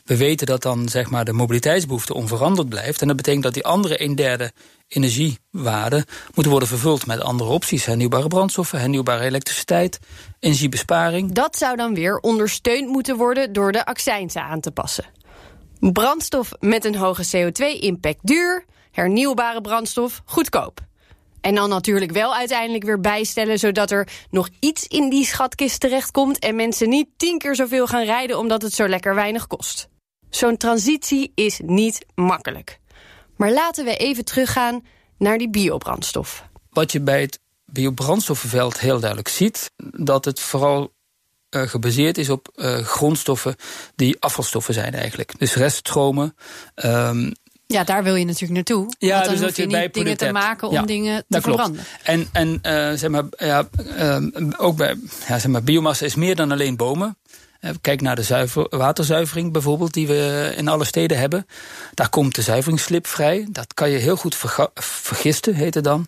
We 0.05 0.17
weten 0.17 0.47
dat 0.47 0.63
dan 0.63 0.89
zeg 0.89 1.11
maar, 1.11 1.25
de 1.25 1.33
mobiliteitsbehoefte 1.33 2.15
onveranderd 2.15 2.69
blijft. 2.69 3.01
En 3.01 3.07
dat 3.07 3.17
betekent 3.17 3.43
dat 3.43 3.55
die 3.55 3.65
andere 3.65 4.03
een 4.03 4.15
derde 4.15 4.53
energiewaarden 4.89 6.05
moeten 6.35 6.51
worden 6.51 6.69
vervuld 6.69 7.07
met 7.07 7.21
andere 7.21 7.51
opties. 7.51 7.85
Hernieuwbare 7.85 8.29
brandstoffen, 8.29 8.79
hernieuwbare 8.81 9.25
elektriciteit, 9.25 9.99
energiebesparing. 10.41 11.33
Dat 11.33 11.57
zou 11.57 11.77
dan 11.77 11.95
weer 11.95 12.19
ondersteund 12.19 12.89
moeten 12.89 13.17
worden 13.17 13.53
door 13.53 13.73
de 13.73 13.85
accijnsen 13.85 14.43
aan 14.43 14.61
te 14.61 14.71
passen. 14.71 15.05
Brandstof 15.81 16.53
met 16.61 16.85
een 16.85 16.97
hoge 16.97 17.25
CO2-impact 17.37 18.21
duur, 18.23 18.65
hernieuwbare 18.91 19.61
brandstof 19.61 20.23
goedkoop. 20.25 20.81
En 21.41 21.55
dan 21.55 21.69
natuurlijk 21.69 22.13
wel 22.13 22.35
uiteindelijk 22.35 22.85
weer 22.85 23.01
bijstellen, 23.01 23.59
zodat 23.59 23.91
er 23.91 24.09
nog 24.31 24.49
iets 24.61 24.87
in 24.87 25.11
die 25.11 25.25
schatkist 25.25 25.81
terechtkomt 25.81 26.39
en 26.39 26.57
mensen 26.57 26.89
niet 26.89 27.09
tien 27.17 27.39
keer 27.39 27.55
zoveel 27.55 27.87
gaan 27.87 28.05
rijden 28.05 28.39
omdat 28.39 28.63
het 28.63 28.73
zo 28.73 28.89
lekker 28.89 29.15
weinig 29.15 29.47
kost. 29.47 29.91
Zo'n 30.35 30.57
transitie 30.57 31.33
is 31.35 31.61
niet 31.65 32.07
makkelijk. 32.15 32.79
Maar 33.37 33.53
laten 33.53 33.85
we 33.85 33.97
even 33.97 34.25
teruggaan 34.25 34.85
naar 35.19 35.39
die 35.39 35.51
biobrandstof. 35.51 36.45
Wat 36.71 36.93
je 36.93 37.01
bij 37.01 37.21
het 37.21 37.41
biobrandstoffenveld 37.65 38.81
heel 38.81 38.99
duidelijk 38.99 39.29
ziet, 39.29 39.73
dat 39.91 40.25
het 40.25 40.41
vooral 40.41 40.93
uh, 41.51 41.63
gebaseerd 41.63 42.19
is 42.19 42.31
op 42.31 42.53
uh, 42.55 42.79
grondstoffen 42.79 43.57
die 43.95 44.17
afvalstoffen 44.21 44.75
zijn 44.75 44.95
eigenlijk. 44.95 45.39
Dus 45.39 45.55
reststromen. 45.55 46.37
Um, 46.85 47.33
ja, 47.67 47.85
daar 47.85 48.03
wil 48.03 48.15
je 48.15 48.25
natuurlijk 48.25 48.53
naartoe. 48.53 48.95
Ja, 48.99 49.15
want 49.15 49.25
dan 49.25 49.35
dus 49.35 49.45
hoef 49.45 49.57
je, 49.57 49.67
niet 49.67 49.95
dingen 49.95 50.17
te 50.17 50.33
maken 50.33 50.69
om 50.69 50.87
dingen 50.87 51.25
te 51.29 51.41
verbranden. 51.41 51.85
En, 52.03 52.29
en 52.33 52.49
uh, 52.49 52.99
zeg 52.99 53.09
maar, 53.09 53.25
ja, 53.37 53.69
ook 54.57 54.77
bij 54.77 54.97
ja, 55.29 55.39
zeg 55.39 55.47
maar, 55.47 55.63
biomassa 55.63 56.05
is 56.05 56.15
meer 56.15 56.37
dan 56.37 56.53
alleen 56.53 56.77
bomen. 56.77 57.17
Eh, 57.63 57.71
kijk 57.81 58.01
naar 58.01 58.17
de 58.17 58.23
zuiver, 58.23 58.67
waterzuivering 58.71 59.53
bijvoorbeeld, 59.53 59.95
die 59.95 60.07
we 60.07 60.53
in 60.57 60.69
alle 60.69 60.85
steden 60.85 61.19
hebben. 61.19 61.47
Daar 61.95 62.09
komt 62.09 62.35
de 62.35 62.43
zuiveringsslip 62.43 63.07
vrij. 63.07 63.47
Dat 63.51 63.75
kan 63.75 63.91
je 63.91 63.99
heel 63.99 64.17
goed 64.17 64.37
vergisten, 64.75 65.55
heet 65.55 65.75
het 65.75 65.85
dan. 65.85 66.07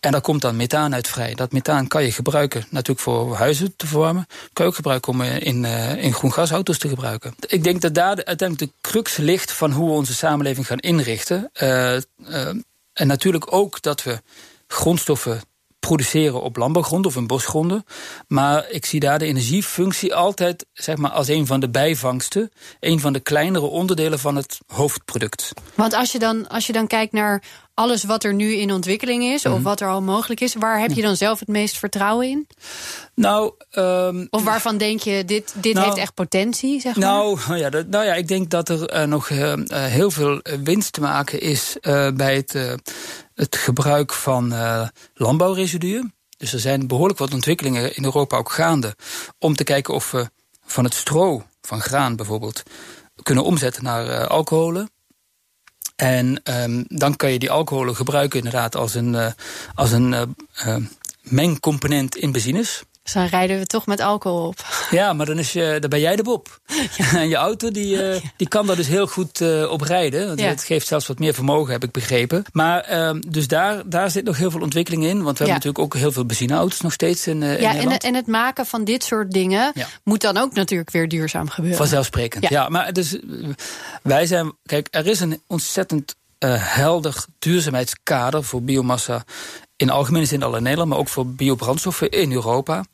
En 0.00 0.12
daar 0.12 0.20
komt 0.20 0.40
dan 0.40 0.56
methaan 0.56 0.94
uit 0.94 1.08
vrij. 1.08 1.34
Dat 1.34 1.52
methaan 1.52 1.88
kan 1.88 2.04
je 2.04 2.12
gebruiken 2.12 2.64
natuurlijk 2.70 3.00
voor 3.00 3.36
huizen 3.36 3.76
te 3.76 3.86
verwarmen. 3.86 4.26
Kan 4.52 4.64
je 4.64 4.70
ook 4.70 4.76
gebruiken 4.76 5.12
om 5.12 5.20
eh, 5.20 5.40
in, 5.40 5.64
uh, 5.64 6.04
in 6.04 6.12
groen 6.12 6.32
gasauto's 6.32 6.78
te 6.78 6.88
gebruiken. 6.88 7.34
Ik 7.46 7.64
denk 7.64 7.80
dat 7.80 7.94
daar 7.94 8.24
uiteindelijk 8.24 8.58
de 8.58 8.88
crux 8.88 9.16
ligt 9.16 9.52
van 9.52 9.72
hoe 9.72 9.88
we 9.88 9.94
onze 9.94 10.14
samenleving 10.14 10.66
gaan 10.66 10.78
inrichten. 10.78 11.50
En 12.92 13.06
natuurlijk 13.06 13.52
ook 13.52 13.82
dat 13.82 14.02
we 14.02 14.22
grondstoffen 14.66 15.40
produceren 15.86 16.42
op 16.42 16.56
landbouwgronden 16.56 17.10
of 17.10 17.16
in 17.16 17.26
bosgronden. 17.26 17.84
Maar 18.28 18.70
ik 18.70 18.86
zie 18.86 19.00
daar 19.00 19.18
de 19.18 19.24
energiefunctie 19.24 20.14
altijd 20.14 20.66
zeg 20.72 20.96
maar, 20.96 21.10
als 21.10 21.28
een 21.28 21.46
van 21.46 21.60
de 21.60 21.70
bijvangsten. 21.70 22.50
Een 22.80 23.00
van 23.00 23.12
de 23.12 23.20
kleinere 23.20 23.66
onderdelen 23.66 24.18
van 24.18 24.36
het 24.36 24.58
hoofdproduct. 24.66 25.52
Want 25.74 25.94
als 25.94 26.12
je 26.12 26.18
dan, 26.18 26.48
als 26.48 26.66
je 26.66 26.72
dan 26.72 26.86
kijkt 26.86 27.12
naar 27.12 27.42
alles 27.74 28.04
wat 28.04 28.24
er 28.24 28.34
nu 28.34 28.52
in 28.52 28.72
ontwikkeling 28.72 29.24
is, 29.24 29.46
of 29.46 29.52
mhm. 29.52 29.62
wat 29.62 29.80
er 29.80 29.88
al 29.88 30.02
mogelijk 30.02 30.40
is, 30.40 30.54
waar 30.54 30.80
heb 30.80 30.90
je 30.90 31.02
dan 31.02 31.16
zelf 31.16 31.38
het 31.38 31.48
meest 31.48 31.78
vertrouwen 31.78 32.28
in? 32.28 32.46
Nou, 33.14 33.52
um, 33.72 34.26
of 34.30 34.44
waarvan 34.44 34.78
denk 34.78 35.00
je, 35.00 35.24
dit, 35.24 35.54
dit 35.56 35.74
nou, 35.74 35.86
heeft 35.86 35.98
echt 35.98 36.14
potentie? 36.14 36.80
Zeg 36.80 36.96
maar? 36.96 37.08
nou, 37.08 37.38
nou, 37.46 37.58
ja, 37.64 37.70
dat, 37.70 37.86
nou 37.86 38.04
ja, 38.04 38.14
ik 38.14 38.28
denk 38.28 38.50
dat 38.50 38.68
er 38.68 38.94
uh, 38.94 39.04
nog 39.04 39.28
uh, 39.28 39.54
heel 39.68 40.10
veel 40.10 40.40
winst 40.62 40.92
te 40.92 41.00
maken 41.00 41.40
is 41.40 41.76
uh, 41.82 42.10
bij 42.10 42.34
het 42.36 42.54
het 43.34 43.56
gebruik 43.56 44.12
van 44.12 44.52
uh, 44.52 44.88
landbouwresiduen. 45.14 46.14
Dus 46.36 46.52
er 46.52 46.60
zijn 46.60 46.86
behoorlijk 46.86 47.18
wat 47.18 47.34
ontwikkelingen 47.34 47.96
in 47.96 48.04
Europa 48.04 48.36
ook 48.36 48.52
gaande. 48.52 48.96
Om 49.38 49.56
te 49.56 49.64
kijken 49.64 49.94
of 49.94 50.10
we 50.10 50.30
van 50.64 50.84
het 50.84 50.94
stro 50.94 51.46
van 51.60 51.80
graan 51.80 52.16
bijvoorbeeld 52.16 52.62
kunnen 53.22 53.44
omzetten 53.44 53.84
naar 53.84 54.06
uh, 54.06 54.26
alcoholen. 54.26 54.90
En 55.96 56.40
um, 56.44 56.84
dan 56.88 57.16
kan 57.16 57.32
je 57.32 57.38
die 57.38 57.50
alcoholen 57.50 57.96
gebruiken 57.96 58.38
inderdaad 58.38 58.76
als 58.76 58.94
een, 58.94 59.12
uh, 59.12 59.26
als 59.74 59.92
een 59.92 60.36
mengcomponent 61.22 62.16
in 62.16 62.32
benzines. 62.32 62.82
Dus 63.02 63.12
dan 63.12 63.26
rijden 63.26 63.58
we 63.58 63.66
toch 63.66 63.86
met 63.86 64.00
alcohol 64.00 64.46
op. 64.46 64.66
Ja, 64.90 65.12
maar 65.12 65.26
dan, 65.26 65.38
is 65.38 65.52
je, 65.52 65.76
dan 65.80 65.90
ben 65.90 66.00
jij 66.00 66.16
de 66.16 66.22
Bob. 66.22 66.60
En 67.14 67.28
je 67.28 67.36
auto 67.36 67.70
die, 67.70 68.14
uh, 68.14 68.20
die 68.36 68.48
kan 68.48 68.66
daar 68.66 68.76
dus 68.76 68.86
heel 68.86 69.06
goed 69.06 69.40
uh, 69.40 69.70
op 69.70 69.80
rijden. 69.80 70.26
Want 70.26 70.40
Het 70.40 70.64
geeft 70.64 70.86
zelfs 70.86 71.06
wat 71.06 71.18
meer 71.18 71.34
vermogen, 71.34 71.72
heb 71.72 71.84
ik 71.84 71.90
begrepen. 71.90 72.44
Maar 72.52 72.92
uh, 72.92 73.10
dus 73.28 73.48
daar, 73.48 73.82
daar 73.88 74.10
zit 74.10 74.24
nog 74.24 74.36
heel 74.36 74.50
veel 74.50 74.60
ontwikkeling 74.60 75.04
in. 75.04 75.22
Want 75.22 75.38
we 75.38 75.44
hebben 75.44 75.54
natuurlijk 75.54 75.78
ook 75.78 75.94
heel 75.94 76.12
veel 76.12 76.26
benzineauto's 76.26 76.80
nog 76.80 76.92
steeds 76.92 77.26
in, 77.26 77.42
uh, 77.42 77.60
ja, 77.60 77.72
in 77.72 77.90
en, 77.90 77.98
en, 77.98 78.14
het 78.14 78.26
maken 78.26 78.66
van 78.66 78.84
dit 78.84 79.04
soort 79.04 79.30
dingen 79.30 79.72
moet 80.04 80.20
dan 80.20 80.36
ook 80.36 80.54
natuurlijk 80.54 80.90
weer 80.90 81.08
duurzaam 81.08 81.48
gebeuren. 81.48 81.78
Vanzelfsprekend, 81.78 82.48
ja. 82.48 82.68
maar 82.68 82.92
dus, 82.92 83.16
wij 84.02 84.26
zijn... 84.26 84.52
Kijk, 84.64 84.88
er 84.90 85.06
is 85.06 85.20
een 85.20 85.42
ontzettend 85.46 86.14
helder 86.48 87.24
duurzaamheidskader 87.38 88.44
voor 88.44 88.62
biomassa 88.62 89.24
in 89.76 89.90
algemene 89.90 90.24
zin 90.24 90.42
al 90.42 90.56
in 90.56 90.62
Nederland, 90.62 90.90
maar 90.90 90.98
ook 90.98 91.08
voor 91.08 91.26
biobrandstoffen 91.26 92.10
in 92.10 92.32
Europa. 92.32 92.84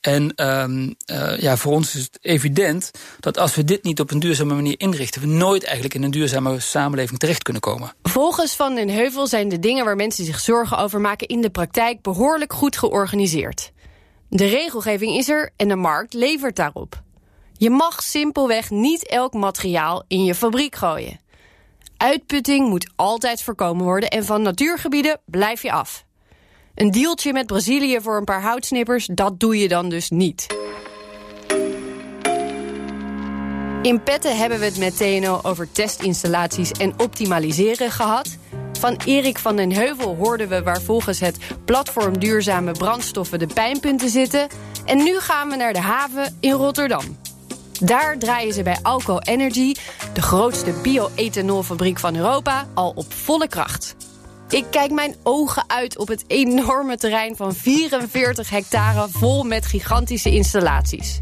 En 0.00 0.48
um, 0.48 0.94
uh, 1.10 1.38
ja, 1.38 1.56
voor 1.56 1.72
ons 1.72 1.94
is 1.94 2.02
het 2.02 2.18
evident 2.20 2.90
dat 3.20 3.38
als 3.38 3.54
we 3.54 3.64
dit 3.64 3.82
niet 3.82 4.00
op 4.00 4.10
een 4.10 4.18
duurzame 4.18 4.54
manier 4.54 4.80
inrichten, 4.80 5.20
we 5.20 5.26
nooit 5.26 5.64
eigenlijk 5.64 5.94
in 5.94 6.02
een 6.02 6.10
duurzame 6.10 6.60
samenleving 6.60 7.18
terecht 7.18 7.42
kunnen 7.42 7.62
komen. 7.62 7.92
Volgens 8.02 8.54
Van 8.54 8.74
den 8.74 8.88
Heuvel 8.88 9.26
zijn 9.26 9.48
de 9.48 9.58
dingen 9.58 9.84
waar 9.84 9.96
mensen 9.96 10.24
zich 10.24 10.40
zorgen 10.40 10.78
over 10.78 11.00
maken 11.00 11.26
in 11.26 11.40
de 11.40 11.50
praktijk 11.50 12.02
behoorlijk 12.02 12.52
goed 12.52 12.76
georganiseerd. 12.76 13.72
De 14.28 14.46
regelgeving 14.46 15.16
is 15.16 15.28
er 15.28 15.50
en 15.56 15.68
de 15.68 15.76
markt 15.76 16.14
levert 16.14 16.56
daarop. 16.56 17.02
Je 17.52 17.70
mag 17.70 18.02
simpelweg 18.02 18.70
niet 18.70 19.06
elk 19.06 19.32
materiaal 19.32 20.04
in 20.08 20.24
je 20.24 20.34
fabriek 20.34 20.76
gooien. 20.76 21.20
Uitputting 21.96 22.68
moet 22.68 22.90
altijd 22.96 23.42
voorkomen 23.42 23.84
worden 23.84 24.08
en 24.08 24.24
van 24.24 24.42
natuurgebieden 24.42 25.20
blijf 25.24 25.62
je 25.62 25.72
af. 25.72 26.04
Een 26.74 26.90
dealtje 26.90 27.32
met 27.32 27.46
Brazilië 27.46 28.00
voor 28.00 28.16
een 28.16 28.24
paar 28.24 28.42
houtsnippers, 28.42 29.06
dat 29.06 29.40
doe 29.40 29.58
je 29.58 29.68
dan 29.68 29.88
dus 29.88 30.10
niet. 30.10 30.46
In 33.82 34.02
Petten 34.02 34.36
hebben 34.36 34.58
we 34.58 34.64
het 34.64 34.78
met 34.78 34.96
TNO 34.96 35.40
over 35.42 35.72
testinstallaties 35.72 36.70
en 36.70 36.98
optimaliseren 36.98 37.90
gehad. 37.90 38.36
Van 38.78 38.96
Erik 39.04 39.38
van 39.38 39.56
den 39.56 39.72
Heuvel 39.72 40.16
hoorden 40.16 40.48
we 40.48 40.62
waar 40.62 40.82
volgens 40.82 41.20
het 41.20 41.38
platform 41.64 42.18
Duurzame 42.18 42.72
Brandstoffen 42.72 43.38
de 43.38 43.46
pijnpunten 43.46 44.10
zitten. 44.10 44.48
En 44.84 44.96
nu 44.96 45.18
gaan 45.18 45.48
we 45.48 45.56
naar 45.56 45.72
de 45.72 45.80
haven 45.80 46.36
in 46.40 46.52
Rotterdam. 46.52 47.16
Daar 47.78 48.18
draaien 48.18 48.54
ze 48.54 48.62
bij 48.62 48.76
Alco 48.82 49.18
Energy, 49.18 49.74
de 50.12 50.22
grootste 50.22 50.72
bio-ethanolfabriek 50.82 51.98
van 51.98 52.16
Europa, 52.16 52.66
al 52.74 52.92
op 52.94 53.12
volle 53.12 53.48
kracht. 53.48 53.96
Ik 54.48 54.64
kijk 54.70 54.90
mijn 54.90 55.14
ogen 55.22 55.64
uit 55.66 55.98
op 55.98 56.08
het 56.08 56.24
enorme 56.26 56.96
terrein 56.96 57.36
van 57.36 57.54
44 57.54 58.50
hectare 58.50 59.06
vol 59.10 59.42
met 59.42 59.66
gigantische 59.66 60.30
installaties. 60.30 61.20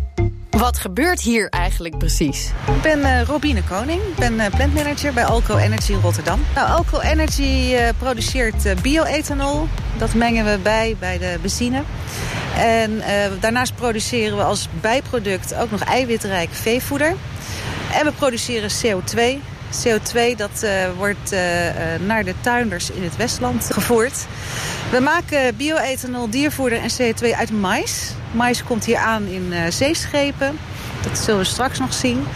Wat 0.51 0.79
gebeurt 0.79 1.21
hier 1.21 1.49
eigenlijk 1.49 1.99
precies? 1.99 2.51
Ik 2.77 2.83
ben 2.83 2.99
uh, 2.99 3.23
Robine 3.23 3.63
Koning, 3.63 4.03
ik 4.03 4.17
ben 4.17 4.35
uh, 4.35 4.47
plantmanager 4.57 5.13
bij 5.13 5.25
Alco 5.25 5.57
Energy 5.57 5.93
Rotterdam. 5.93 6.41
Nou, 6.55 6.69
Alco 6.69 7.01
Energy 7.01 7.73
uh, 7.73 7.89
produceert 7.99 8.83
bioethanol. 8.83 9.69
Dat 9.99 10.15
mengen 10.15 10.45
we 10.45 10.59
bij 10.63 10.97
bij 10.99 11.19
de 11.19 11.39
benzine. 11.41 11.83
En 12.59 13.03
daarnaast 13.41 13.75
produceren 13.75 14.37
we 14.37 14.43
als 14.43 14.69
bijproduct 14.81 15.55
ook 15.55 15.71
nog 15.71 15.81
eiwitrijk 15.81 16.49
veevoeder. 16.53 17.15
En 17.93 18.05
we 18.05 18.13
produceren 18.13 18.71
CO2. 18.71 19.43
CO2 19.85 20.37
dat 20.37 20.67
wordt 20.97 21.31
naar 22.07 22.25
de 22.25 22.35
tuinders 22.41 22.91
in 22.91 23.03
het 23.03 23.17
Westland 23.17 23.69
gevoerd. 23.73 24.27
We 24.91 25.01
maken 25.01 25.57
bioethanol, 25.57 26.31
diervoeder 26.31 26.79
en 26.79 26.91
CO2 26.91 27.37
uit 27.37 27.51
mais. 27.51 28.11
Mais 28.31 28.65
komt 28.65 28.85
hier 28.85 28.97
aan 28.97 29.27
in 29.27 29.73
zeeschepen. 29.73 30.59
Dat 31.03 31.19
zullen 31.19 31.41
we 31.41 31.47
straks 31.47 31.79
nog 31.79 31.93
zien. 31.93 32.27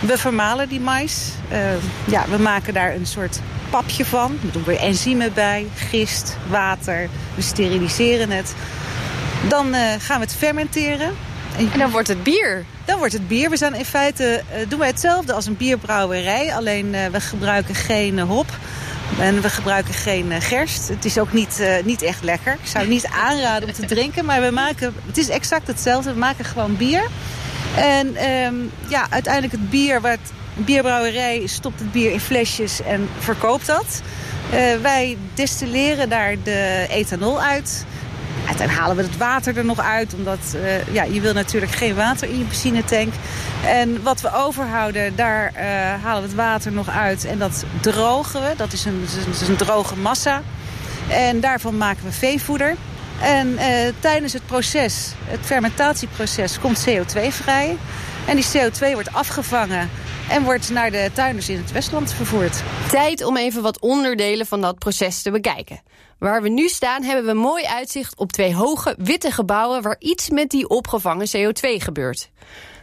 We 0.00 0.18
vermalen 0.18 0.68
die 0.68 0.80
mais. 0.80 1.32
Uh, 1.52 1.58
ja, 2.04 2.24
we 2.28 2.38
maken 2.38 2.74
daar 2.74 2.94
een 2.94 3.06
soort 3.06 3.40
papje 3.70 4.04
van. 4.04 4.38
We 4.40 4.50
doen 4.50 4.64
weer 4.64 4.78
enzymen 4.78 5.32
bij, 5.34 5.66
gist, 5.74 6.36
water. 6.48 7.08
We 7.34 7.42
steriliseren 7.42 8.30
het. 8.30 8.54
Dan 9.48 9.74
gaan 9.98 10.18
we 10.18 10.24
het 10.24 10.34
fermenteren. 10.34 11.16
En 11.56 11.70
dan 11.78 11.90
wordt 11.90 12.08
het 12.08 12.22
bier. 12.22 12.64
Dan 12.84 12.98
wordt 12.98 13.12
het 13.12 13.28
bier. 13.28 13.50
We 13.50 13.56
zijn 13.56 13.74
in 13.74 13.84
feite 13.84 14.42
doen 14.68 14.78
wij 14.78 14.88
hetzelfde 14.88 15.32
als 15.32 15.46
een 15.46 15.56
bierbrouwerij. 15.56 16.54
Alleen 16.54 16.90
we 16.90 17.20
gebruiken 17.20 17.74
geen 17.74 18.20
hop. 18.20 18.46
En 19.18 19.40
we 19.40 19.50
gebruiken 19.50 19.94
geen 19.94 20.32
eh, 20.32 20.40
gerst. 20.40 20.88
Het 20.88 21.04
is 21.04 21.18
ook 21.18 21.32
niet, 21.32 21.58
uh, 21.60 21.74
niet 21.84 22.02
echt 22.02 22.22
lekker. 22.22 22.52
Ik 22.52 22.68
zou 22.68 22.84
het 22.84 22.92
niet 22.92 23.06
aanraden 23.28 23.68
om 23.68 23.74
te 23.74 23.86
drinken. 23.86 24.24
Maar 24.24 24.40
we 24.40 24.50
maken, 24.50 24.94
het 25.06 25.18
is 25.18 25.28
exact 25.28 25.66
hetzelfde. 25.66 26.12
We 26.12 26.18
maken 26.18 26.44
gewoon 26.44 26.76
bier. 26.76 27.02
En 27.76 28.30
um, 28.30 28.70
ja, 28.88 29.06
uiteindelijk 29.10 29.52
het 29.52 29.70
bier, 29.70 30.00
wat 30.00 30.18
bierbrouwerij 30.54 31.46
stopt 31.46 31.78
het 31.78 31.92
bier 31.92 32.12
in 32.12 32.20
flesjes 32.20 32.82
en 32.82 33.08
verkoopt 33.18 33.66
dat. 33.66 34.02
Uh, 34.54 34.58
wij 34.82 35.16
destilleren 35.34 36.08
daar 36.08 36.36
de 36.44 36.86
ethanol 36.90 37.42
uit. 37.42 37.84
Uiteindelijk 38.50 38.86
halen 38.86 39.04
we 39.04 39.10
het 39.10 39.20
water 39.20 39.56
er 39.56 39.64
nog 39.64 39.80
uit. 39.80 40.14
Omdat 40.14 40.38
uh, 40.54 40.92
ja, 40.92 41.02
je 41.02 41.20
wil 41.20 41.32
natuurlijk 41.32 41.72
geen 41.72 41.94
water 41.94 42.28
in 42.28 42.38
je 42.38 42.44
benzinetank. 42.44 43.12
En 43.64 44.02
wat 44.02 44.20
we 44.20 44.32
overhouden, 44.34 45.16
daar 45.16 45.52
uh, 45.54 45.62
halen 46.04 46.22
we 46.22 46.28
het 46.28 46.34
water 46.34 46.72
nog 46.72 46.88
uit. 46.88 47.24
En 47.24 47.38
dat 47.38 47.64
drogen 47.80 48.40
we. 48.40 48.52
Dat 48.56 48.72
is 48.72 48.84
een, 48.84 49.06
is 49.30 49.48
een 49.48 49.56
droge 49.56 49.96
massa. 49.96 50.42
En 51.08 51.40
daarvan 51.40 51.76
maken 51.76 52.04
we 52.04 52.12
veevoeder. 52.12 52.76
En 53.20 53.48
uh, 53.48 53.62
tijdens 54.00 54.32
het 54.32 54.46
proces, 54.46 55.12
het 55.24 55.40
fermentatieproces, 55.42 56.58
komt 56.58 56.86
CO2 56.88 57.20
vrij. 57.28 57.76
En 58.30 58.36
die 58.36 58.44
CO2 58.44 58.92
wordt 58.92 59.12
afgevangen 59.12 59.90
en 60.28 60.42
wordt 60.42 60.70
naar 60.70 60.90
de 60.90 61.10
tuinders 61.14 61.48
in 61.48 61.56
het 61.56 61.72
Westland 61.72 62.12
vervoerd. 62.12 62.62
Tijd 62.90 63.24
om 63.24 63.36
even 63.36 63.62
wat 63.62 63.80
onderdelen 63.80 64.46
van 64.46 64.60
dat 64.60 64.78
proces 64.78 65.22
te 65.22 65.30
bekijken. 65.30 65.80
Waar 66.18 66.42
we 66.42 66.48
nu 66.48 66.68
staan 66.68 67.02
hebben 67.02 67.24
we 67.26 67.40
mooi 67.40 67.64
uitzicht 67.64 68.18
op 68.18 68.32
twee 68.32 68.54
hoge 68.54 68.94
witte 68.98 69.30
gebouwen... 69.30 69.82
waar 69.82 69.96
iets 69.98 70.30
met 70.30 70.50
die 70.50 70.68
opgevangen 70.68 71.28
CO2 71.36 71.68
gebeurt. 71.76 72.30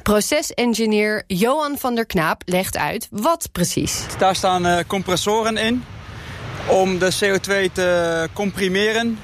Procesengineer 0.03 1.23
Johan 1.27 1.77
van 1.77 1.95
der 1.95 2.05
Knaap 2.05 2.41
legt 2.45 2.77
uit 2.77 3.07
wat 3.11 3.49
precies. 3.51 4.03
Daar 4.17 4.35
staan 4.35 4.67
uh, 4.67 4.77
compressoren 4.87 5.57
in 5.57 5.83
om 6.69 6.99
de 6.99 7.13
CO2 7.13 7.71
te 7.73 8.29
comprimeren 8.33 9.17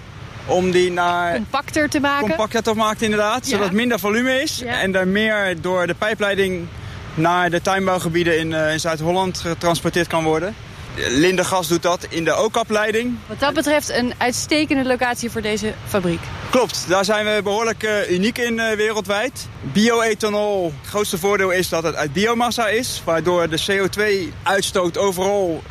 om 0.46 0.72
die 0.72 0.92
naar... 0.92 1.36
Compacter 1.36 1.90
te 1.90 2.00
maken? 2.00 2.28
Compacter 2.28 2.64
te 2.64 2.74
maken, 2.74 3.04
inderdaad. 3.04 3.48
Zodat 3.48 3.72
minder 3.72 4.00
volume 4.00 4.42
is. 4.42 4.62
En 4.62 4.96
er 4.96 5.08
meer 5.08 5.62
door 5.62 5.88
de 5.88 5.94
pijpleiding 5.94 6.68
naar 7.14 7.50
de 7.50 7.62
tuinbouwgebieden 7.62 8.40
in, 8.40 8.52
uh, 8.52 8.72
in 8.72 8.80
Zuid-Holland 8.80 9.40
getransporteerd 9.40 10.08
kan 10.08 10.24
worden. 10.24 10.56
Lindegas 10.96 11.68
doet 11.68 11.82
dat 11.82 12.06
in 12.10 12.24
de 12.24 12.38
OCAP-leiding. 12.38 13.16
Wat 13.28 13.40
dat 13.40 13.54
betreft 13.54 13.90
een 13.90 14.14
uitstekende 14.18 14.86
locatie 14.86 15.32
voor 15.32 15.42
deze 15.42 15.74
fabriek. 15.88 16.20
Klopt, 16.50 16.86
daar 16.88 17.06
zijn 17.06 17.26
we 17.26 17.42
behoorlijk 17.44 17.84
uh, 17.84 18.12
uniek 18.12 18.38
in 18.38 18.54
uh, 18.54 18.72
wereldwijd. 18.72 19.48
Bioethanol, 19.62 20.74
het 20.82 20.90
grootste 20.90 21.18
voordeel 21.18 21.52
is 21.52 21.70
dat 21.70 21.84
het 21.84 21.96
uit 21.96 22.14
biomassa 22.14 22.68
is... 22.68 23.02
waardoor 23.06 23.50
de 23.50 23.62
CO2-uitstoot 23.72 24.98
overal 24.98 25.64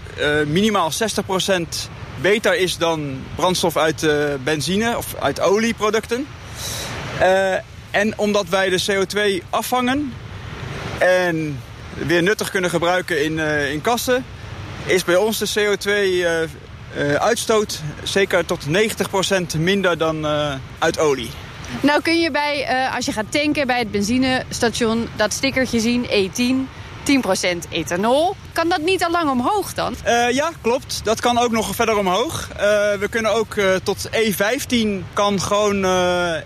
minimaal 0.47 0.91
60% 0.93 0.97
beter 2.23 2.57
is 2.57 2.76
dan 2.76 3.23
brandstof 3.35 3.76
uit 3.76 4.07
benzine 4.45 4.97
of 4.97 5.14
uit 5.21 5.41
olieproducten. 5.41 6.26
en 7.90 8.18
omdat 8.18 8.49
wij 8.49 8.68
de 8.68 8.83
CO2 8.90 9.42
afvangen 9.51 10.12
en 10.99 11.61
weer 11.94 12.23
nuttig 12.23 12.51
kunnen 12.51 12.70
gebruiken 12.70 13.25
in, 13.25 13.38
in 13.73 13.81
kassen 13.81 14.25
is 14.87 15.05
bij 15.05 15.16
ons 15.16 15.38
de 15.38 15.51
CO2-uitstoot 15.61 17.81
uh, 17.83 17.88
uh, 18.01 18.07
zeker 18.07 18.46
tot 18.46 18.66
90% 19.57 19.59
minder 19.59 19.99
dan 19.99 20.27
uit 20.79 20.99
olie. 20.99 21.31
Nou 21.81 22.03
kun 22.03 22.20
je 22.20 22.31
bij, 22.31 22.66
als 22.94 23.05
je 23.05 23.12
gaat 23.12 23.33
tanken 23.33 23.66
bij 23.66 23.79
het 23.79 23.90
benzinestation 23.90 25.09
dat 25.16 25.33
stickertje 25.33 25.81
zien, 25.81 26.07
E10... 26.07 26.68
10% 27.05 27.69
ethanol. 27.71 28.37
Kan 28.53 28.69
dat 28.69 28.81
niet 28.81 29.05
al 29.05 29.11
lang 29.11 29.31
omhoog 29.31 29.75
dan? 29.75 29.95
Uh, 30.07 30.31
ja, 30.31 30.51
klopt. 30.61 31.01
Dat 31.05 31.21
kan 31.21 31.38
ook 31.38 31.51
nog 31.51 31.75
verder 31.75 31.99
omhoog. 31.99 32.49
Uh, 32.51 32.59
we 32.99 33.07
kunnen 33.11 33.33
ook 33.33 33.55
uh, 33.55 33.75
tot 33.75 34.09
E15 34.09 35.12
kan 35.12 35.41
gewoon 35.41 35.81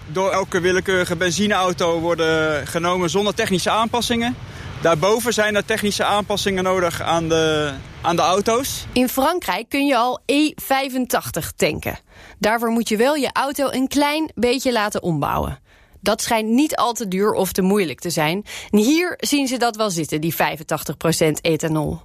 door 0.06 0.30
elke 0.30 0.60
willekeurige 0.60 1.16
benzineauto 1.16 2.00
worden 2.00 2.66
genomen 2.66 3.10
zonder 3.10 3.34
technische 3.34 3.70
aanpassingen. 3.70 4.36
Daarboven 4.80 5.32
zijn 5.32 5.56
er 5.56 5.64
technische 5.64 6.04
aanpassingen 6.04 6.64
nodig 6.64 7.02
aan 7.02 7.28
de, 7.28 7.72
aan 8.02 8.16
de 8.16 8.22
auto's. 8.22 8.86
In 8.92 9.08
Frankrijk 9.08 9.68
kun 9.68 9.86
je 9.86 9.96
al 9.96 10.20
E85 10.32 11.46
tanken. 11.56 11.98
Daarvoor 12.38 12.70
moet 12.70 12.88
je 12.88 12.96
wel 12.96 13.14
je 13.14 13.30
auto 13.32 13.68
een 13.70 13.88
klein 13.88 14.30
beetje 14.34 14.72
laten 14.72 15.02
ombouwen. 15.02 15.58
Dat 16.00 16.22
schijnt 16.22 16.48
niet 16.48 16.76
al 16.76 16.92
te 16.92 17.08
duur 17.08 17.32
of 17.32 17.52
te 17.52 17.62
moeilijk 17.62 18.00
te 18.00 18.10
zijn. 18.10 18.44
En 18.70 18.78
hier 18.78 19.14
zien 19.16 19.46
ze 19.46 19.56
dat 19.56 19.76
wel 19.76 19.90
zitten, 19.90 20.20
die 20.20 20.34
85% 20.34 20.36
ethanol. 21.40 22.00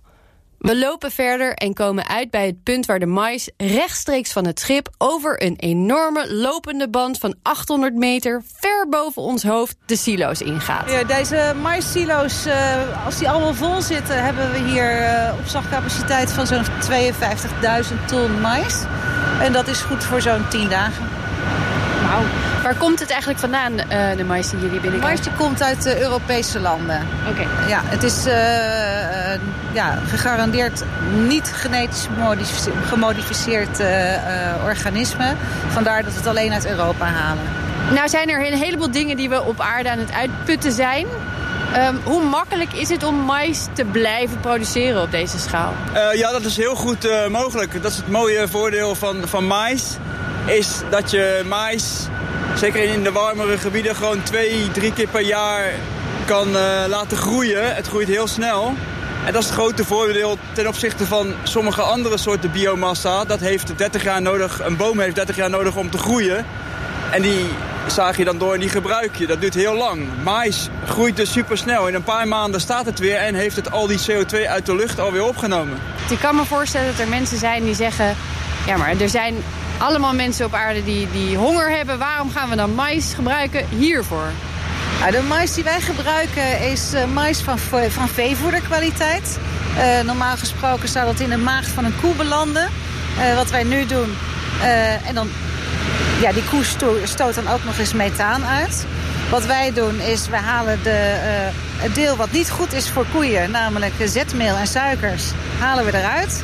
We 0.61 0.77
lopen 0.77 1.11
verder 1.11 1.53
en 1.53 1.73
komen 1.73 2.07
uit 2.07 2.29
bij 2.29 2.45
het 2.45 2.63
punt 2.63 2.85
waar 2.85 2.99
de 2.99 3.05
mais 3.05 3.49
rechtstreeks 3.57 4.31
van 4.31 4.45
het 4.45 4.59
schip 4.59 4.89
over 4.97 5.43
een 5.43 5.55
enorme 5.55 6.33
lopende 6.33 6.89
band 6.89 7.17
van 7.17 7.35
800 7.41 7.95
meter 7.95 8.43
ver 8.53 8.89
boven 8.89 9.21
ons 9.21 9.43
hoofd 9.43 9.77
de 9.85 9.95
silo's 9.95 10.41
ingaat. 10.41 10.91
Ja, 10.91 11.03
deze 11.03 11.53
mais-silo's, 11.61 12.45
uh, 12.45 13.05
als 13.05 13.17
die 13.17 13.29
allemaal 13.29 13.53
vol 13.53 13.81
zitten, 13.81 14.23
hebben 14.23 14.51
we 14.51 14.57
hier 14.57 15.01
uh, 15.01 15.33
opslagcapaciteit 15.39 16.31
van 16.31 16.47
zo'n 16.47 16.65
52.000 16.65 18.05
ton 18.07 18.41
mais. 18.41 18.83
En 19.41 19.53
dat 19.53 19.67
is 19.67 19.79
goed 19.79 20.03
voor 20.03 20.21
zo'n 20.21 20.47
10 20.49 20.69
dagen. 20.69 21.20
Wauw. 22.11 22.23
Waar 22.63 22.75
komt 22.75 22.99
het 22.99 23.09
eigenlijk 23.09 23.39
vandaan, 23.39 23.73
uh, 23.73 24.17
de 24.17 24.23
mais 24.23 24.49
die 24.49 24.59
jullie 24.59 24.79
binnenkrijgen? 24.79 25.23
De 25.23 25.29
mais 25.29 25.39
komt 25.39 25.63
uit 25.63 25.83
de 25.83 26.01
Europese 26.01 26.59
landen. 26.59 27.07
Oké. 27.29 27.41
Okay. 27.41 27.69
Ja, 27.69 27.81
het 27.83 28.03
is 28.03 28.27
uh, 28.27 28.33
ja, 29.71 29.97
gegarandeerd 30.07 30.83
niet 31.27 31.51
genetisch 31.53 32.07
gemodificeerd 32.85 33.79
uh, 33.79 33.87
organisme. 34.63 35.35
Vandaar 35.67 36.03
dat 36.03 36.11
we 36.11 36.17
het 36.17 36.27
alleen 36.27 36.53
uit 36.53 36.65
Europa 36.65 37.05
halen. 37.05 37.43
Nou 37.93 38.09
zijn 38.09 38.29
er 38.29 38.47
een 38.47 38.57
heleboel 38.57 38.91
dingen 38.91 39.17
die 39.17 39.29
we 39.29 39.41
op 39.41 39.59
aarde 39.59 39.89
aan 39.89 39.99
het 39.99 40.11
uitputten 40.11 40.71
zijn. 40.71 41.05
Um, 41.77 41.99
hoe 42.03 42.23
makkelijk 42.23 42.73
is 42.73 42.89
het 42.89 43.03
om 43.03 43.15
mais 43.15 43.65
te 43.73 43.85
blijven 43.85 44.39
produceren 44.39 45.01
op 45.01 45.11
deze 45.11 45.39
schaal? 45.39 45.73
Uh, 45.93 46.19
ja, 46.19 46.31
dat 46.31 46.45
is 46.45 46.57
heel 46.57 46.75
goed 46.75 47.05
uh, 47.05 47.27
mogelijk. 47.27 47.81
Dat 47.81 47.91
is 47.91 47.97
het 47.97 48.09
mooie 48.09 48.47
voordeel 48.47 48.95
van, 48.95 49.27
van 49.27 49.45
mais. 49.45 49.97
Is 50.45 50.81
dat 50.89 51.11
je 51.11 51.43
mais, 51.47 52.07
zeker 52.55 52.83
in 52.83 53.03
de 53.03 53.11
warmere 53.11 53.57
gebieden, 53.57 53.95
gewoon 53.95 54.23
twee, 54.23 54.71
drie 54.71 54.93
keer 54.93 55.07
per 55.07 55.21
jaar 55.21 55.71
kan 56.25 56.47
uh, 56.47 56.83
laten 56.87 57.17
groeien. 57.17 57.75
Het 57.75 57.87
groeit 57.87 58.07
heel 58.07 58.27
snel. 58.27 58.73
En 59.25 59.33
dat 59.33 59.41
is 59.41 59.49
het 59.49 59.57
grote 59.57 59.85
voordeel 59.85 60.37
ten 60.53 60.67
opzichte 60.67 61.05
van 61.05 61.33
sommige 61.43 61.81
andere 61.81 62.17
soorten 62.17 62.51
biomassa. 62.51 63.25
Dat 63.25 63.39
heeft 63.39 63.77
30 63.77 64.03
jaar 64.03 64.21
nodig, 64.21 64.61
een 64.63 64.77
boom 64.77 64.99
heeft 64.99 65.15
30 65.15 65.35
jaar 65.35 65.49
nodig 65.49 65.75
om 65.75 65.89
te 65.89 65.97
groeien. 65.97 66.45
En 67.11 67.21
die 67.21 67.45
zaag 67.87 68.17
je 68.17 68.23
dan 68.23 68.37
door 68.37 68.53
en 68.53 68.59
die 68.59 68.69
gebruik 68.69 69.15
je. 69.15 69.27
Dat 69.27 69.41
duurt 69.41 69.53
heel 69.53 69.75
lang. 69.75 70.07
Mais 70.23 70.69
groeit 70.85 71.15
dus 71.15 71.31
supersnel. 71.31 71.87
In 71.87 71.93
een 71.93 72.03
paar 72.03 72.27
maanden 72.27 72.61
staat 72.61 72.85
het 72.85 72.99
weer 72.99 73.15
en 73.15 73.35
heeft 73.35 73.55
het 73.55 73.71
al 73.71 73.87
die 73.87 73.99
CO2 73.99 74.47
uit 74.47 74.65
de 74.65 74.75
lucht 74.75 74.99
alweer 74.99 75.23
opgenomen. 75.23 75.77
Ik 76.09 76.19
kan 76.19 76.35
me 76.35 76.45
voorstellen 76.45 76.87
dat 76.87 76.99
er 76.99 77.07
mensen 77.07 77.37
zijn 77.37 77.63
die 77.63 77.75
zeggen... 77.75 78.15
ja, 78.65 78.77
maar 78.77 79.01
er 79.01 79.09
zijn 79.09 79.35
allemaal 79.81 80.13
mensen 80.13 80.45
op 80.45 80.53
aarde 80.53 80.83
die, 80.83 81.07
die 81.11 81.37
honger 81.37 81.69
hebben. 81.69 81.97
Waarom 81.97 82.31
gaan 82.31 82.49
we 82.49 82.55
dan 82.55 82.75
mais 82.75 83.13
gebruiken 83.13 83.65
hiervoor? 83.69 84.31
De 85.11 85.21
mais 85.27 85.53
die 85.53 85.63
wij 85.63 85.81
gebruiken 85.81 86.59
is 86.71 86.93
uh, 86.93 87.05
mais 87.05 87.41
van, 87.41 87.59
van 87.89 88.07
veevoederkwaliteit. 88.07 89.39
Uh, 89.77 90.05
normaal 90.05 90.37
gesproken 90.37 90.89
zou 90.89 91.05
dat 91.05 91.19
in 91.19 91.29
de 91.29 91.37
maag 91.37 91.67
van 91.67 91.85
een 91.85 91.99
koe 92.01 92.15
belanden. 92.15 92.69
Uh, 93.17 93.35
wat 93.35 93.49
wij 93.49 93.63
nu 93.63 93.85
doen. 93.85 94.15
en 95.07 95.15
dan, 95.15 95.29
ja, 96.21 96.31
die 96.31 96.43
koe 96.43 96.63
sto 96.63 96.97
stoot 97.03 97.35
dan 97.35 97.47
ook 97.47 97.63
nog 97.63 97.77
eens 97.77 97.93
methaan 97.93 98.45
uit. 98.45 98.85
Wat 99.29 99.45
wij 99.45 99.73
doen 99.73 99.99
is, 99.99 100.27
we 100.27 100.35
halen 100.35 100.79
de, 100.83 101.17
het 101.77 101.95
deel 101.95 102.15
wat 102.15 102.31
niet 102.31 102.49
goed 102.49 102.73
is 102.73 102.89
voor 102.89 103.05
koeien, 103.11 103.51
namelijk 103.51 103.93
zetmeel 104.05 104.55
en 104.55 104.67
suikers, 104.67 105.23
halen 105.59 105.85
we 105.85 105.97
eruit. 105.97 106.43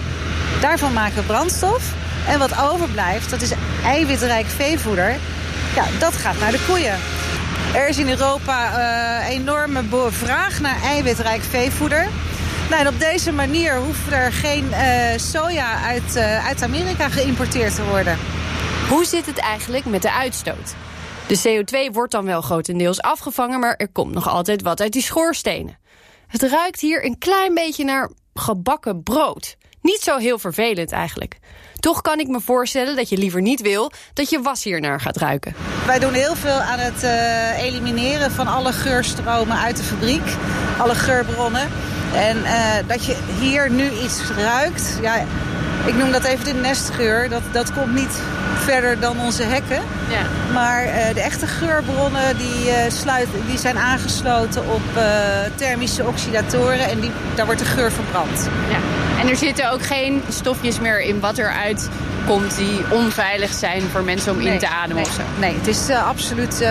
Daarvan 0.62 0.94
maken 0.94 1.16
we 1.16 1.24
brandstof. 1.24 1.84
En 2.28 2.40
wat 2.40 2.60
overblijft, 2.60 3.30
dat 3.30 3.42
is 3.42 3.52
eiwitrijk 3.84 4.46
veevoeder. 4.46 5.16
Ja, 5.76 5.86
dat 6.00 6.14
gaat 6.14 6.40
naar 6.40 6.52
de 6.52 6.66
koeien. 6.68 7.00
Er 7.74 7.88
is 7.88 7.98
in 7.98 8.10
Europa 8.10 8.78
uh, 8.78 9.30
enorme 9.30 9.84
vraag 10.10 10.60
naar 10.60 10.82
eiwitrijk 10.82 11.42
veevoeder. 11.42 12.08
Nou, 12.70 12.82
en 12.82 12.88
op 12.88 13.00
deze 13.00 13.32
manier 13.32 13.78
hoeft 13.78 14.12
er 14.12 14.32
geen 14.32 14.66
uh, 14.66 15.18
soja 15.18 15.82
uit, 15.82 16.16
uh, 16.16 16.46
uit 16.46 16.62
Amerika 16.62 17.10
geïmporteerd 17.10 17.76
te 17.76 17.84
worden. 17.84 18.18
Hoe 18.90 19.06
zit 19.06 19.26
het 19.26 19.38
eigenlijk 19.38 19.86
met 19.86 20.02
de 20.02 20.12
uitstoot? 20.12 20.76
De 21.28 21.40
CO2 21.40 21.94
wordt 21.94 22.12
dan 22.12 22.26
wel 22.26 22.42
grotendeels 22.42 23.02
afgevangen, 23.02 23.60
maar 23.60 23.76
er 23.76 23.92
komt 23.92 24.14
nog 24.14 24.28
altijd 24.28 24.62
wat 24.62 24.82
uit 24.82 24.92
die 24.92 25.02
schoorstenen. 25.02 25.78
Het 26.28 26.42
ruikt 26.42 26.80
hier 26.80 27.06
een 27.06 27.18
klein 27.18 27.54
beetje 27.54 27.84
naar 27.84 28.12
gebakken 28.34 29.04
brood. 29.04 29.58
Niet 29.88 30.02
zo 30.02 30.18
heel 30.18 30.40
vervelend 30.40 30.92
eigenlijk. 30.92 31.38
Toch 31.80 32.02
kan 32.02 32.20
ik 32.20 32.28
me 32.28 32.42
voorstellen 32.42 32.96
dat 32.96 33.10
je 33.10 33.18
liever 33.18 33.42
niet 33.42 33.62
wil 33.62 33.92
dat 34.14 34.30
je 34.30 34.42
was 34.42 34.64
hier 34.64 34.82
naar 34.82 35.02
gaat 35.02 35.18
ruiken. 35.18 35.56
Wij 35.86 36.00
doen 36.00 36.14
heel 36.14 36.36
veel 36.36 36.60
aan 36.60 36.80
het 36.80 37.04
uh, 37.04 37.64
elimineren 37.64 38.32
van 38.32 38.48
alle 38.48 38.72
geurstromen 38.72 39.58
uit 39.58 39.78
de 39.78 39.84
fabriek. 39.84 40.28
Alle 40.78 40.96
geurbronnen. 40.96 41.70
En 42.14 42.38
uh, 42.38 42.52
dat 42.88 43.06
je 43.06 43.18
hier 43.40 43.72
nu 43.72 43.90
iets 44.04 44.22
ruikt, 44.38 44.98
ja, 45.02 45.26
ik 45.88 45.96
noem 45.96 46.12
dat 46.12 46.24
even 46.24 46.46
de 46.46 46.54
nestgeur. 46.54 47.30
Dat, 47.30 47.42
dat 47.52 47.74
komt 47.74 47.94
niet 47.94 48.22
verder 48.58 49.00
dan 49.00 49.20
onze 49.20 49.44
hekken. 49.44 49.82
Ja. 50.10 50.54
Maar 50.54 50.86
uh, 50.86 51.14
de 51.14 51.22
echte 51.22 51.48
geurbronnen 51.48 52.38
die, 52.38 52.68
uh, 52.68 52.76
sluiten, 52.88 53.46
die 53.48 53.58
zijn 53.58 53.78
aangesloten 53.78 54.70
op 54.70 54.82
uh, 54.98 55.04
thermische 55.56 56.06
oxidatoren. 56.06 56.80
En 56.80 57.00
die, 57.00 57.12
daar 57.36 57.46
wordt 57.46 57.62
de 57.62 57.68
geur 57.68 57.92
verbrand. 57.92 58.50
Ja. 58.70 58.78
En 59.22 59.30
er 59.30 59.36
zitten 59.36 59.72
ook 59.72 59.84
geen 59.84 60.24
stofjes 60.30 60.80
meer 60.80 61.02
in 61.02 61.20
wat 61.20 61.38
eruit 61.38 61.90
komt 62.26 62.58
die 62.58 62.80
onveilig 62.92 63.54
zijn 63.54 63.82
voor 63.82 64.04
mensen 64.04 64.32
om 64.32 64.38
nee, 64.38 64.54
in 64.54 64.60
te 64.60 64.68
ademen 64.68 64.96
nee, 64.96 65.06
of 65.06 65.12
zo? 65.12 65.22
Nee, 65.40 65.54
het 65.54 65.68
is 65.68 65.90
absoluut 65.90 66.68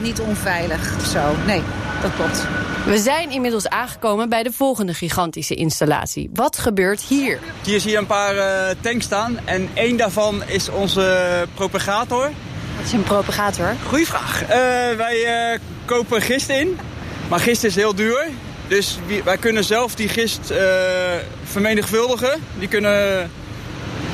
niet 0.00 0.20
onveilig 0.20 0.96
of 0.96 1.06
zo. 1.06 1.34
Nee, 1.46 1.62
dat 2.02 2.10
klopt. 2.16 2.46
We 2.86 2.98
zijn 2.98 3.30
inmiddels 3.30 3.68
aangekomen 3.68 4.28
bij 4.28 4.42
de 4.42 4.52
volgende 4.52 4.94
gigantische 4.94 5.54
installatie. 5.54 6.30
Wat 6.32 6.58
gebeurt 6.58 7.00
hier? 7.00 7.38
Hier 7.62 7.80
zie 7.80 7.90
je 7.90 7.96
een 7.96 8.06
paar 8.06 8.34
uh, 8.34 8.42
tanks 8.80 9.04
staan. 9.04 9.38
En 9.44 9.68
één 9.74 9.96
daarvan 9.96 10.42
is 10.46 10.68
onze 10.68 11.46
propagator. 11.54 12.30
Wat 12.76 12.86
is 12.86 12.92
een 12.92 13.02
propagator? 13.02 13.74
Goeie 13.86 14.06
vraag. 14.06 14.42
Uh, 14.42 14.48
wij 14.96 15.52
uh, 15.52 15.58
kopen 15.84 16.22
gist 16.22 16.48
in. 16.48 16.78
Maar 17.28 17.40
gist 17.40 17.64
is 17.64 17.74
heel 17.74 17.94
duur. 17.94 18.28
Dus 18.68 18.98
wij 19.24 19.36
kunnen 19.36 19.64
zelf 19.64 19.94
die 19.94 20.08
gist 20.08 20.52
vermenigvuldigen. 21.44 22.42
Die 22.58 22.68
kunnen 22.68 23.30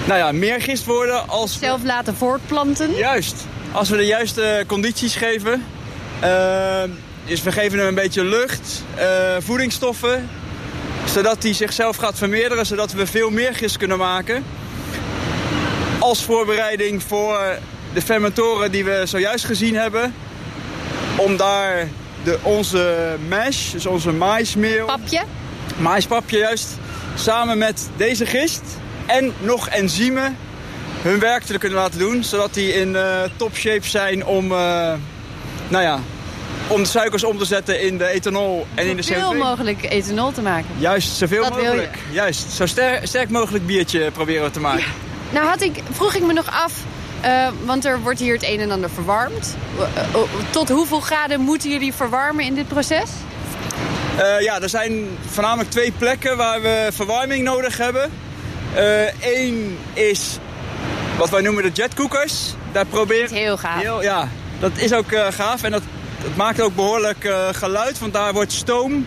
nou 0.04 0.18
ja, 0.18 0.32
meer 0.32 0.60
gist 0.60 0.84
worden 0.84 1.28
als... 1.28 1.58
Zelf 1.58 1.82
laten 1.82 2.16
voortplanten? 2.16 2.94
Juist. 2.94 3.34
Als 3.72 3.88
we 3.88 3.96
de 3.96 4.06
juiste 4.06 4.64
condities 4.66 5.16
geven... 5.16 5.64
Dus 7.30 7.42
we 7.42 7.52
geven 7.52 7.78
hem 7.78 7.88
een 7.88 7.94
beetje 7.94 8.24
lucht, 8.24 8.84
uh, 8.98 9.36
voedingsstoffen, 9.38 10.28
zodat 11.12 11.42
hij 11.42 11.54
zichzelf 11.54 11.96
gaat 11.96 12.18
vermeerderen, 12.18 12.66
zodat 12.66 12.92
we 12.92 13.06
veel 13.06 13.30
meer 13.30 13.54
gist 13.54 13.76
kunnen 13.76 13.98
maken. 13.98 14.44
Als 15.98 16.24
voorbereiding 16.24 17.02
voor 17.02 17.58
de 17.94 18.02
fermentoren 18.02 18.70
die 18.70 18.84
we 18.84 19.02
zojuist 19.04 19.44
gezien 19.44 19.74
hebben. 19.74 20.14
Om 21.16 21.36
daar 21.36 21.88
de, 22.24 22.38
onze 22.42 23.16
mash, 23.28 23.70
dus 23.70 23.86
onze 23.86 24.12
maismeel... 24.12 24.86
Papje? 24.86 25.22
Juist, 26.26 26.68
samen 27.14 27.58
met 27.58 27.88
deze 27.96 28.26
gist 28.26 28.62
en 29.06 29.32
nog 29.40 29.68
enzymen 29.68 30.36
hun 31.02 31.18
werk 31.18 31.42
te 31.42 31.58
kunnen 31.58 31.78
laten 31.78 31.98
doen. 31.98 32.24
Zodat 32.24 32.54
die 32.54 32.72
in 32.72 32.88
uh, 32.88 33.22
top 33.36 33.56
shape 33.56 33.86
zijn 33.86 34.26
om, 34.26 34.44
uh, 34.44 34.92
nou 35.68 35.84
ja, 35.84 36.00
om 36.70 36.82
de 36.82 36.88
suikers 36.88 37.24
om 37.24 37.38
te 37.38 37.44
zetten 37.44 37.80
in 37.80 37.98
de 37.98 38.06
ethanol 38.06 38.66
en 38.74 38.86
in 38.86 38.96
de 38.96 39.02
CO2. 39.02 39.06
Zoveel 39.06 39.34
mogelijk 39.34 39.84
ethanol 39.84 40.32
te 40.32 40.42
maken. 40.42 40.68
Juist, 40.78 41.16
zoveel 41.16 41.42
dat 41.42 41.56
mogelijk. 41.56 41.98
Juist, 42.10 42.50
zo 42.50 42.66
sterk, 42.66 43.06
sterk, 43.06 43.30
mogelijk 43.30 43.66
biertje 43.66 44.10
proberen 44.10 44.44
we 44.44 44.50
te 44.50 44.60
maken. 44.60 44.84
Ja. 44.84 44.92
Nou 45.30 45.46
had 45.46 45.60
ik, 45.60 45.82
vroeg 45.90 46.14
ik 46.14 46.22
me 46.22 46.32
nog 46.32 46.50
af, 46.50 46.72
uh, 47.24 47.48
want 47.64 47.84
er 47.84 48.00
wordt 48.00 48.18
hier 48.18 48.34
het 48.34 48.44
een 48.44 48.60
en 48.60 48.70
ander 48.70 48.90
verwarmd. 48.90 49.56
Uh, 49.78 50.20
tot 50.50 50.68
hoeveel 50.68 51.00
graden 51.00 51.40
moeten 51.40 51.70
jullie 51.70 51.94
verwarmen 51.94 52.44
in 52.44 52.54
dit 52.54 52.68
proces? 52.68 53.10
Ja, 54.40 54.60
er 54.60 54.68
zijn 54.68 55.08
voornamelijk 55.26 55.70
twee 55.70 55.92
plekken 55.92 56.36
waar 56.36 56.62
we 56.62 56.88
verwarming 56.92 57.44
nodig 57.44 57.76
hebben. 57.76 58.10
Eén 59.20 59.78
is 59.92 60.38
wat 61.18 61.30
wij 61.30 61.40
noemen 61.40 61.62
de 61.62 61.70
jetcookers. 61.72 62.54
Daar 62.72 62.86
proberen... 62.86 63.34
Heel 63.34 63.56
gaaf. 63.56 63.82
Heel, 63.82 64.02
ja, 64.02 64.28
dat 64.58 64.72
is 64.76 64.92
ook 64.92 65.06
gaaf 65.30 65.62
en 65.62 65.70
dat 65.70 65.82
het 66.22 66.36
maakt 66.36 66.60
ook 66.60 66.74
behoorlijk 66.74 67.24
uh, 67.24 67.48
geluid, 67.52 67.98
want 67.98 68.12
daar 68.12 68.32
wordt 68.32 68.52
stoom 68.52 69.06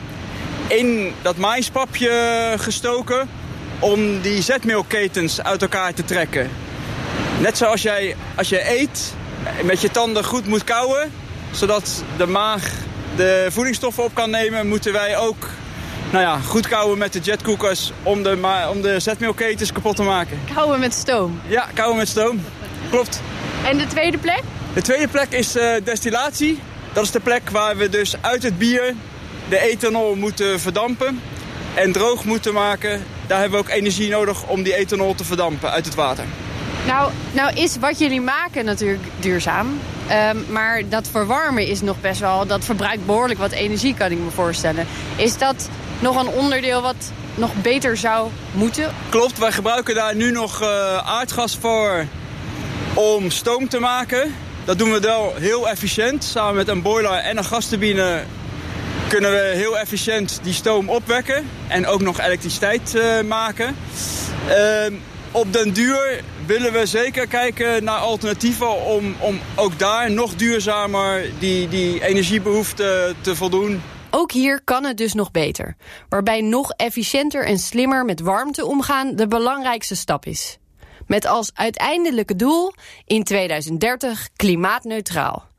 in 0.67 1.13
dat 1.21 1.37
maispapje 1.37 2.11
gestoken 2.57 3.29
om 3.79 4.21
die 4.21 4.41
zetmeelketens 4.41 5.43
uit 5.43 5.61
elkaar 5.61 5.93
te 5.93 6.03
trekken. 6.03 6.49
Net 7.39 7.57
zoals 7.57 7.81
jij 7.81 8.15
als 8.35 8.49
je 8.49 8.79
eet 8.79 9.13
met 9.63 9.81
je 9.81 9.91
tanden 9.91 10.23
goed 10.23 10.47
moet 10.47 10.63
kauwen, 10.63 11.11
zodat 11.51 12.03
de 12.17 12.27
maag 12.27 12.71
de 13.15 13.47
voedingsstoffen 13.49 14.03
op 14.03 14.13
kan 14.13 14.29
nemen, 14.29 14.67
moeten 14.67 14.93
wij 14.93 15.17
ook 15.17 15.49
nou 16.11 16.23
ja, 16.23 16.39
goed 16.39 16.67
kauwen 16.67 16.97
met 16.97 17.13
de 17.13 17.19
jetcookers 17.19 17.91
om 18.03 18.23
de, 18.23 18.37
om 18.71 18.81
de 18.81 18.99
zetmeelketens 18.99 19.71
kapot 19.71 19.95
te 19.95 20.03
maken. 20.03 20.39
Kauwen 20.53 20.79
met 20.79 20.93
stoom? 20.93 21.41
Ja, 21.47 21.67
kauwen 21.73 21.97
met 21.97 22.07
stoom. 22.07 22.41
Klopt. 22.89 23.21
En 23.65 23.77
de 23.77 23.87
tweede 23.87 24.17
plek? 24.17 24.41
De 24.73 24.81
tweede 24.81 25.07
plek 25.07 25.31
is 25.31 25.55
uh, 25.55 25.73
destillatie. 25.83 26.59
Dat 26.93 27.03
is 27.03 27.11
de 27.11 27.19
plek 27.19 27.49
waar 27.49 27.77
we 27.77 27.89
dus 27.89 28.15
uit 28.21 28.43
het 28.43 28.57
bier 28.57 28.95
de 29.49 29.59
ethanol 29.59 30.15
moeten 30.15 30.59
verdampen 30.59 31.21
en 31.73 31.91
droog 31.91 32.25
moeten 32.25 32.53
maken. 32.53 33.05
Daar 33.27 33.39
hebben 33.39 33.59
we 33.59 33.65
ook 33.65 33.71
energie 33.71 34.09
nodig 34.09 34.47
om 34.47 34.63
die 34.63 34.75
ethanol 34.75 35.15
te 35.15 35.23
verdampen 35.23 35.71
uit 35.71 35.85
het 35.85 35.95
water. 35.95 36.25
Nou, 36.87 37.11
nou 37.31 37.53
is 37.55 37.77
wat 37.77 37.99
jullie 37.99 38.21
maken 38.21 38.65
natuurlijk 38.65 39.03
duurzaam. 39.19 39.79
Um, 40.11 40.45
maar 40.49 40.81
dat 40.89 41.07
verwarmen 41.11 41.67
is 41.67 41.81
nog 41.81 42.01
best 42.01 42.19
wel... 42.19 42.47
dat 42.47 42.65
verbruikt 42.65 43.05
behoorlijk 43.05 43.39
wat 43.39 43.51
energie, 43.51 43.93
kan 43.93 44.11
ik 44.11 44.17
me 44.17 44.29
voorstellen. 44.29 44.87
Is 45.15 45.37
dat 45.37 45.69
nog 45.99 46.21
een 46.21 46.27
onderdeel 46.27 46.81
wat 46.81 47.11
nog 47.35 47.53
beter 47.61 47.97
zou 47.97 48.29
moeten? 48.51 48.93
Klopt, 49.09 49.37
wij 49.37 49.51
gebruiken 49.51 49.95
daar 49.95 50.15
nu 50.15 50.31
nog 50.31 50.61
uh, 50.61 50.67
aardgas 50.97 51.57
voor 51.61 52.05
om 52.93 53.31
stoom 53.31 53.69
te 53.69 53.79
maken. 53.79 54.33
Dat 54.65 54.77
doen 54.77 54.91
we 54.91 54.99
wel 54.99 55.33
heel 55.35 55.69
efficiënt. 55.69 56.23
Samen 56.23 56.55
met 56.55 56.67
een 56.67 56.81
boiler 56.81 57.11
en 57.11 57.37
een 57.37 57.43
gasturbine 57.43 58.23
kunnen 59.07 59.31
we 59.31 59.51
heel 59.55 59.77
efficiënt 59.77 60.39
die 60.43 60.53
stoom 60.53 60.89
opwekken. 60.89 61.49
En 61.67 61.87
ook 61.87 62.01
nog 62.01 62.19
elektriciteit 62.19 62.95
uh, 62.95 63.21
maken. 63.21 63.75
Uh, 64.47 64.97
op 65.31 65.53
den 65.53 65.73
duur 65.73 66.21
willen 66.45 66.73
we 66.73 66.85
zeker 66.85 67.27
kijken 67.27 67.83
naar 67.83 67.97
alternatieven 67.97 68.85
om, 68.85 69.15
om 69.19 69.39
ook 69.55 69.79
daar 69.79 70.11
nog 70.11 70.35
duurzamer 70.35 71.25
die, 71.39 71.67
die 71.67 72.03
energiebehoefte 72.03 73.13
te 73.21 73.35
voldoen. 73.35 73.81
Ook 74.09 74.31
hier 74.31 74.61
kan 74.63 74.83
het 74.83 74.97
dus 74.97 75.13
nog 75.13 75.31
beter. 75.31 75.75
Waarbij 76.09 76.41
nog 76.41 76.71
efficiënter 76.71 77.45
en 77.45 77.59
slimmer 77.59 78.05
met 78.05 78.19
warmte 78.19 78.65
omgaan 78.65 79.15
de 79.15 79.27
belangrijkste 79.27 79.95
stap 79.95 80.25
is. 80.25 80.57
Met 81.07 81.25
als 81.25 81.51
uiteindelijke 81.53 82.35
doel 82.35 82.73
in 83.05 83.23
2030 83.23 84.29
klimaatneutraal. 84.35 85.51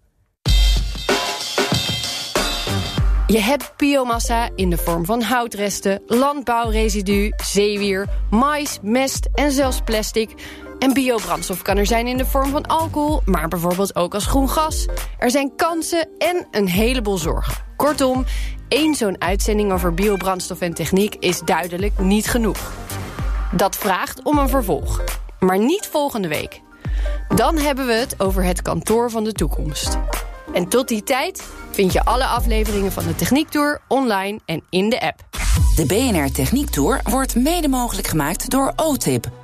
Je 3.26 3.40
hebt 3.40 3.72
biomassa 3.76 4.48
in 4.54 4.70
de 4.70 4.76
vorm 4.76 5.04
van 5.04 5.22
houtresten, 5.22 6.02
landbouwresidu, 6.06 7.32
zeewier, 7.36 8.08
mais, 8.30 8.78
mest 8.82 9.28
en 9.34 9.52
zelfs 9.52 9.80
plastic. 9.84 10.30
En 10.78 10.92
biobrandstof 10.92 11.62
kan 11.62 11.76
er 11.76 11.86
zijn 11.86 12.06
in 12.06 12.16
de 12.16 12.26
vorm 12.26 12.50
van 12.50 12.66
alcohol, 12.66 13.20
maar 13.24 13.48
bijvoorbeeld 13.48 13.96
ook 13.96 14.14
als 14.14 14.26
groen 14.26 14.48
gas. 14.48 14.86
Er 15.18 15.30
zijn 15.30 15.56
kansen 15.56 16.08
en 16.18 16.46
een 16.50 16.68
heleboel 16.68 17.18
zorgen. 17.18 17.54
Kortom, 17.76 18.24
één 18.68 18.94
zo'n 18.94 19.20
uitzending 19.20 19.72
over 19.72 19.94
biobrandstof 19.94 20.60
en 20.60 20.74
techniek 20.74 21.14
is 21.14 21.40
duidelijk 21.40 21.98
niet 21.98 22.26
genoeg. 22.26 22.72
Dat 23.52 23.76
vraagt 23.76 24.22
om 24.22 24.38
een 24.38 24.48
vervolg 24.48 25.02
maar 25.40 25.58
niet 25.58 25.86
volgende 25.86 26.28
week. 26.28 26.60
Dan 27.34 27.58
hebben 27.58 27.86
we 27.86 27.92
het 27.92 28.20
over 28.20 28.44
het 28.44 28.62
kantoor 28.62 29.10
van 29.10 29.24
de 29.24 29.32
toekomst. 29.32 29.98
En 30.52 30.68
tot 30.68 30.88
die 30.88 31.02
tijd 31.02 31.44
vind 31.70 31.92
je 31.92 32.04
alle 32.04 32.24
afleveringen 32.24 32.92
van 32.92 33.06
de 33.06 33.14
Techniek 33.14 33.48
Tour 33.48 33.80
online 33.88 34.40
en 34.44 34.62
in 34.70 34.88
de 34.88 35.00
app. 35.00 35.24
De 35.76 35.86
BNR 35.86 36.32
Techniek 36.32 36.70
Tour 36.70 37.00
wordt 37.10 37.34
mede 37.34 37.68
mogelijk 37.68 38.06
gemaakt 38.06 38.50
door 38.50 38.72
OTIP. 38.76 39.43